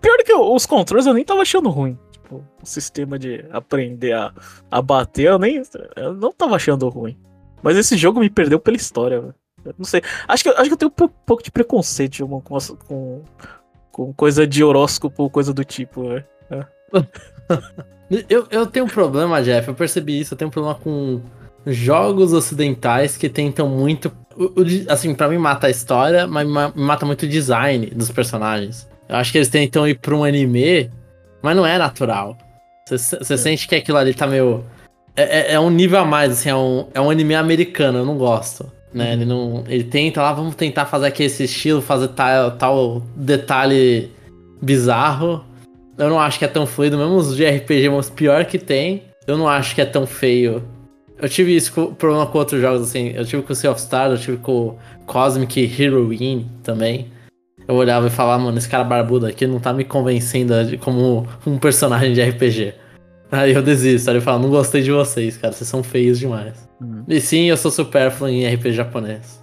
[0.00, 1.98] Pior que os controles eu nem tava achando ruim.
[2.12, 4.32] Tipo, o sistema de aprender a,
[4.70, 5.62] a bater, eu nem.
[5.96, 7.18] Eu não tava achando ruim.
[7.62, 9.34] Mas esse jogo me perdeu pela história, velho.
[9.76, 10.02] Não sei.
[10.26, 13.22] Acho que, acho que eu tenho um pouco de preconceito com, com,
[13.92, 16.24] com coisa de horóscopo ou coisa do tipo, velho.
[16.50, 16.66] É.
[18.28, 19.68] eu, eu tenho um problema, Jeff.
[19.68, 20.34] Eu percebi isso.
[20.34, 21.20] Eu tenho um problema com
[21.66, 24.10] jogos ocidentais que tentam muito.
[24.88, 28.88] Assim, para mim mata a história, mas mata muito o design dos personagens.
[29.10, 30.88] Eu acho que eles tentam ir pra um anime,
[31.42, 32.38] mas não é natural.
[32.88, 33.36] Você é.
[33.36, 34.64] sente que aquilo ali tá meio.
[35.16, 38.06] É, é, é, um nível a mais, assim, é um, é um anime americano, eu
[38.06, 38.70] não gosto.
[38.94, 39.14] Né?
[39.14, 39.64] Ele não.
[39.66, 44.12] Ele tenta lá, vamos tentar fazer aqui esse estilo, fazer tal, tal detalhe
[44.62, 45.44] bizarro.
[45.98, 49.02] Eu não acho que é tão fluido, mesmo os de RPG, mas pior que tem,
[49.26, 50.62] eu não acho que é tão feio.
[51.20, 53.08] Eu tive isso com, problema com outros jogos, assim.
[53.08, 57.08] Eu tive com o Sea of Stars, eu tive com Cosmic Heroine também
[57.70, 61.56] eu olhava e falava, mano, esse cara barbudo aqui não tá me convencendo como um
[61.56, 62.74] personagem de RPG.
[63.30, 66.68] Aí eu desisto, aí eu falo, não gostei de vocês, cara, vocês são feios demais.
[66.80, 67.04] Uhum.
[67.06, 69.40] E sim, eu sou supérfluo em RPG japonês.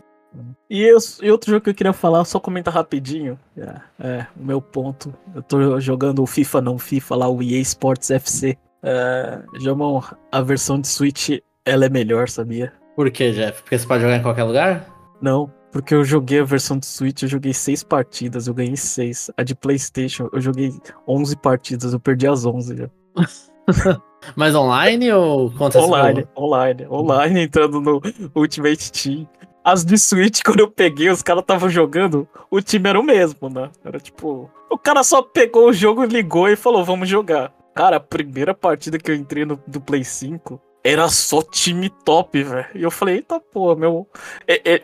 [0.70, 3.40] E, eu, e, outro jogo que eu queria falar, só comentar rapidinho.
[3.58, 5.14] É, é, o meu ponto.
[5.34, 8.58] Eu tô jogando o FIFA não FIFA lá, o EA Sports FC.
[8.84, 12.74] É, Jamon, a versão de Switch, ela é melhor, sabia?
[12.94, 13.62] Por que, Jeff?
[13.62, 14.86] Porque você pode jogar em qualquer lugar?
[15.22, 19.30] Não, porque eu joguei a versão do Switch, eu joguei seis partidas, eu ganhei seis.
[19.38, 20.74] A de PlayStation, eu joguei
[21.08, 22.90] 11 partidas, eu perdi as 11 já.
[24.36, 28.02] Mas online ou contra Online, online, online, entrando no
[28.34, 29.30] Ultimate Team.
[29.64, 33.48] As de Switch, quando eu peguei, os caras estavam jogando, o time era o mesmo,
[33.48, 33.70] né?
[33.86, 34.50] Era tipo.
[34.72, 37.54] O cara só pegou o jogo, ligou e falou, vamos jogar.
[37.76, 42.42] Cara, a primeira partida que eu entrei no do Play 5 era só time top,
[42.42, 42.68] velho.
[42.74, 44.08] E eu falei, eita porra, meu.
[44.48, 44.82] É, é,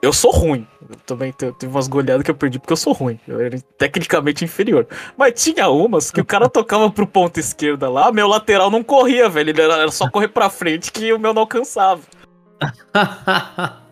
[0.00, 0.66] eu sou ruim.
[0.88, 3.18] Eu também teve umas goleadas que eu perdi porque eu sou ruim.
[3.26, 4.86] Eu era tecnicamente inferior.
[5.16, 9.28] Mas tinha umas que o cara tocava pro ponto esquerda lá, meu lateral não corria,
[9.28, 9.50] velho.
[9.50, 12.00] Ele era, era só correr pra frente que o meu não alcançava.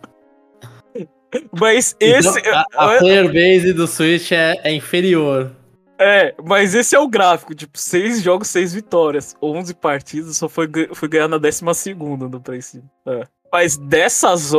[1.58, 2.38] Mas esse.
[2.38, 5.52] Então, a, a player base do Switch é, é, inferior.
[5.98, 9.34] É, mas esse é o gráfico, tipo, seis jogos, seis vitórias.
[9.42, 12.86] 11 partidas, só foi, foi ganhar na décima segunda no Play 5.
[13.06, 13.22] É.
[13.52, 14.52] Mas dessas,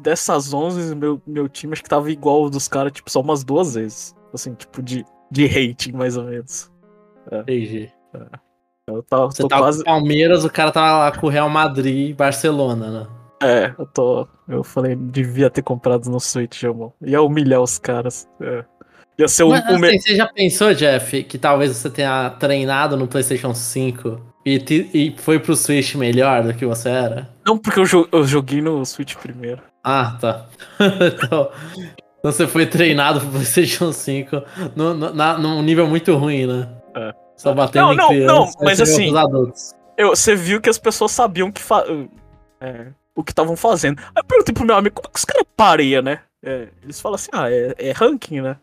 [0.00, 3.74] dessas 11, meu, meu time acho que tava igual dos caras, tipo, só umas duas
[3.74, 4.14] vezes.
[4.32, 6.70] Assim, tipo, de, de rating, mais ou menos.
[7.30, 7.40] É.
[7.40, 7.92] Entendi.
[8.14, 8.38] É.
[8.88, 9.84] Eu tava, Você tava quase...
[9.84, 13.06] com o Palmeiras, o cara tava lá com o Real Madrid e Barcelona, né?
[13.42, 14.28] É, eu tô.
[14.48, 16.92] Eu falei, devia ter comprado no Switch, irmão.
[17.00, 18.28] Ia humilhar os caras.
[18.40, 18.64] É.
[19.18, 19.74] Ia ser Mas, o.
[19.74, 24.90] Assim, Você já pensou, Jeff, que talvez você tenha treinado no PlayStation 5 e, te,
[24.92, 27.30] e foi pro Switch melhor do que você era?
[27.44, 29.62] Não, porque eu, eu joguei no Switch primeiro.
[29.84, 30.46] Ah, tá.
[30.80, 31.50] então,
[32.22, 34.42] você foi treinado pro PlayStation 5
[34.76, 36.68] no, no, na, num nível muito ruim, né?
[36.94, 37.12] É.
[37.36, 39.12] Só batendo não, em não, criança, não, mas assim.
[39.96, 41.84] Eu, você viu que as pessoas sabiam que fa...
[42.60, 43.98] é, o que estavam fazendo.
[43.98, 46.20] Aí eu perguntei pro meu amigo, como é que os caras pareiam, né?
[46.42, 48.56] É, eles falam assim, ah, é, é ranking, né?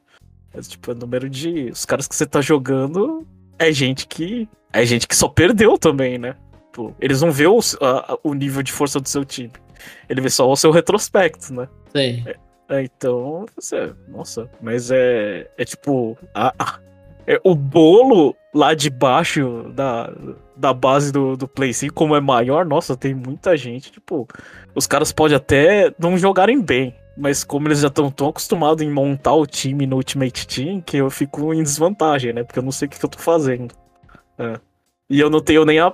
[0.54, 1.70] É, tipo, é número de.
[1.72, 3.28] Os caras que você tá jogando
[3.58, 4.50] é gente que.
[4.72, 6.36] É gente que só perdeu também, né?
[6.72, 9.52] Tipo, eles não vê o, a, o nível de força do seu time.
[10.08, 11.68] Ele vê só o seu retrospecto, né?
[11.96, 12.24] Sim.
[12.26, 12.36] É,
[12.70, 13.94] é, então, você.
[14.08, 15.50] Nossa, mas é.
[15.58, 16.18] É tipo.
[16.34, 16.80] A, a,
[17.28, 20.12] é, o bolo lá de baixo da,
[20.56, 23.92] da base do, do Play 5, como é maior, nossa, tem muita gente.
[23.92, 24.28] Tipo,
[24.74, 26.96] os caras podem até não jogarem bem.
[27.18, 30.98] Mas como eles já estão tão acostumados em montar o time no Ultimate Team, que
[30.98, 32.44] eu fico em desvantagem, né?
[32.44, 33.76] Porque eu não sei o que, que eu tô fazendo.
[34.40, 34.60] É.
[35.10, 35.94] E eu não tenho nem a.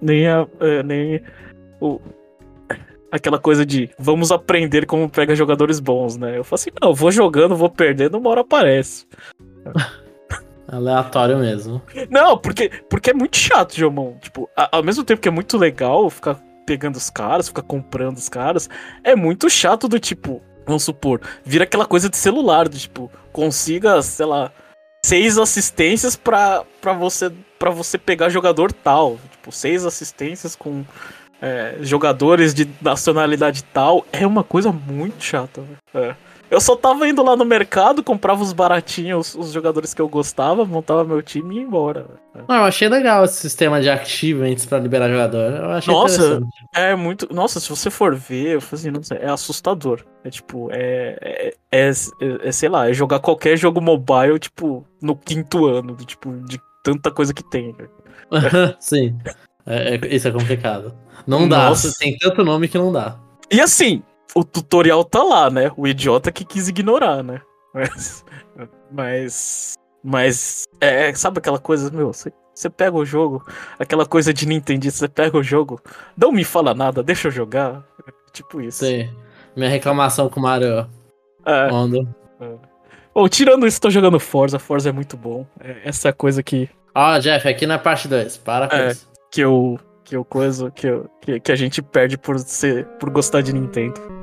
[0.00, 0.46] Nem a.
[0.60, 1.22] É, nem
[1.80, 2.00] o,
[3.12, 6.38] aquela coisa de vamos aprender como pega jogadores bons, né?
[6.38, 9.06] Eu falo assim, não, eu vou jogando, vou perdendo, uma hora aparece.
[10.66, 11.82] Aleatório mesmo.
[12.08, 14.16] Não, porque, porque é muito chato, Jomon.
[14.22, 18.16] Tipo, a, ao mesmo tempo que é muito legal ficar pegando os caras, ficar comprando
[18.16, 18.70] os caras,
[19.04, 24.00] é muito chato do tipo, vamos supor, vira aquela coisa de celular, do tipo, consiga,
[24.00, 24.50] sei lá,
[25.04, 26.64] seis assistências pra,
[26.98, 29.18] você, pra você pegar jogador tal.
[29.32, 30.84] Tipo, seis assistências com
[31.40, 34.06] é, jogadores de nacionalidade tal.
[34.12, 35.62] É uma coisa muito chata,
[35.94, 36.14] É.
[36.52, 40.66] Eu só tava indo lá no mercado, comprava os baratinhos, os, jogadores que eu gostava,
[40.66, 42.06] montava meu time e ia embora.
[42.46, 45.50] Ah, eu achei legal esse sistema de achievements pra liberar jogador.
[45.50, 46.42] Eu achei Nossa,
[46.74, 47.26] é muito.
[47.32, 50.04] Nossa, se você for ver, eu assim, não sei, é assustador.
[50.22, 54.86] É tipo, é, é, é, é, é sei lá, é jogar qualquer jogo mobile, tipo,
[55.00, 57.74] no quinto ano, tipo, de tanta coisa que tem.
[58.78, 59.16] Sim.
[59.64, 60.94] É, é, isso é complicado.
[61.26, 61.88] Não Nossa.
[61.88, 63.16] dá, tem tanto nome que não dá.
[63.50, 64.02] E assim,
[64.34, 65.70] o tutorial tá lá, né?
[65.76, 67.40] O idiota que quis ignorar, né?
[67.72, 68.24] Mas.
[68.90, 69.74] Mas.
[70.02, 70.64] Mas.
[70.80, 72.12] É, sabe aquela coisa, meu?
[72.12, 72.32] Você,
[72.70, 73.44] pega o jogo,
[73.78, 75.80] aquela coisa de Nintendo, você pega o jogo,
[76.16, 77.84] não me fala nada, deixa eu jogar.
[78.32, 78.84] Tipo isso.
[78.84, 79.10] Sim.
[79.56, 80.88] Minha reclamação com o Mario.
[81.44, 81.68] É.
[82.40, 82.54] É.
[83.14, 84.58] Ou tirando isso, tô jogando Forza.
[84.58, 85.46] Forza é muito bom.
[85.60, 86.68] É, essa é a coisa que.
[86.94, 88.38] Ó, oh, Jeff, aqui na parte 2.
[88.38, 89.08] Para com é, isso.
[89.30, 89.78] Que eu.
[90.04, 90.70] Que eu coisa.
[90.70, 92.86] Que, eu, que, que a gente perde por ser.
[92.98, 94.21] por gostar de Nintendo.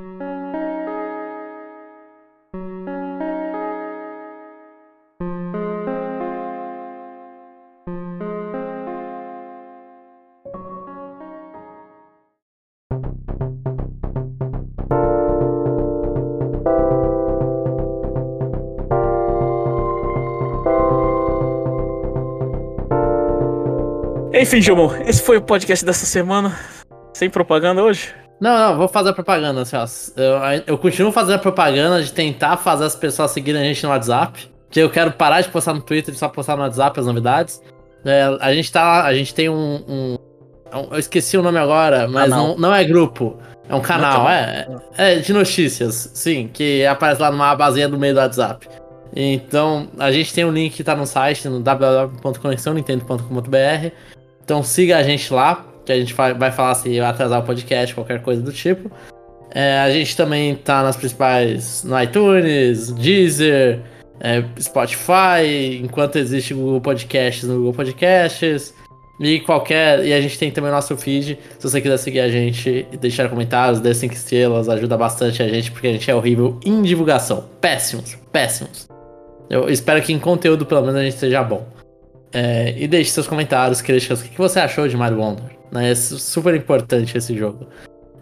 [24.40, 26.58] Enfim, Gilmão, esse foi o podcast dessa semana.
[27.12, 28.14] Sem propaganda hoje?
[28.40, 29.84] Não, não, vou fazer a propaganda, assim, ó.
[30.16, 33.90] Eu, eu continuo fazendo a propaganda de tentar fazer as pessoas seguirem a gente no
[33.90, 34.50] WhatsApp.
[34.70, 37.60] Que eu quero parar de postar no Twitter e só postar no WhatsApp as novidades.
[38.02, 39.04] É, a gente tá.
[39.04, 40.16] A gente tem um, um,
[40.90, 43.36] Eu esqueci o nome agora, mas não, não é grupo.
[43.68, 44.66] É um canal, é,
[44.96, 45.16] é.
[45.16, 48.66] de notícias, sim, que aparece lá numa baseia do meio do WhatsApp.
[49.14, 53.92] Então, a gente tem um link que tá no site, no www.conexãonintendo.com.br.
[54.44, 57.94] Então siga a gente lá, que a gente vai falar se vai atrasar o podcast,
[57.94, 58.90] qualquer coisa do tipo.
[59.52, 61.82] É, a gente também tá nas principais.
[61.84, 63.80] no iTunes, Deezer,
[64.20, 68.74] é, Spotify, enquanto existe Google Podcasts no Google Podcasts.
[69.20, 70.02] E qualquer.
[70.06, 71.38] E a gente tem também o nosso feed.
[71.58, 75.48] Se você quiser seguir a gente e deixar comentários, dê 5 estrelas, ajuda bastante a
[75.48, 77.44] gente, porque a gente é horrível em divulgação.
[77.60, 78.88] Péssimos, péssimos.
[79.50, 81.66] Eu espero que em conteúdo, pelo menos, a gente seja bom.
[82.32, 84.20] É, e deixe seus comentários, críticas.
[84.20, 85.44] O que você achou de Mario Wonder?
[85.72, 85.90] Né?
[85.90, 87.66] É super importante esse jogo.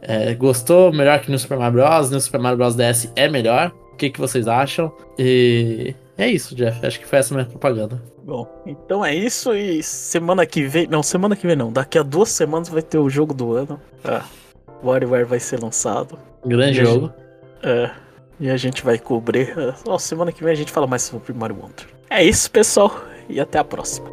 [0.01, 0.93] É, gostou?
[0.93, 2.11] Melhor que no Super Mario Bros.
[2.11, 2.75] No Super Mario Bros.
[2.75, 3.73] DS é melhor.
[3.93, 4.93] O que, que vocês acham?
[5.19, 6.85] E é isso, Jeff.
[6.87, 8.01] Acho que foi essa minha propaganda.
[8.25, 10.87] Bom, então é isso e semana que vem.
[10.87, 11.73] Não, semana que vem não.
[11.73, 13.81] Daqui a duas semanas vai ter o jogo do ano.
[14.05, 14.25] Ah,
[14.85, 16.19] WarioWare vai ser lançado.
[16.47, 17.07] Grande E jogo.
[17.07, 17.15] gente-
[17.69, 17.91] É.
[18.41, 19.53] E a gente vai cobrir.
[19.59, 21.87] é, semana que vem a gente fala mais sobre Mario Wonder.
[22.09, 22.95] É isso, pessoal.
[23.29, 24.09] E até a próxima.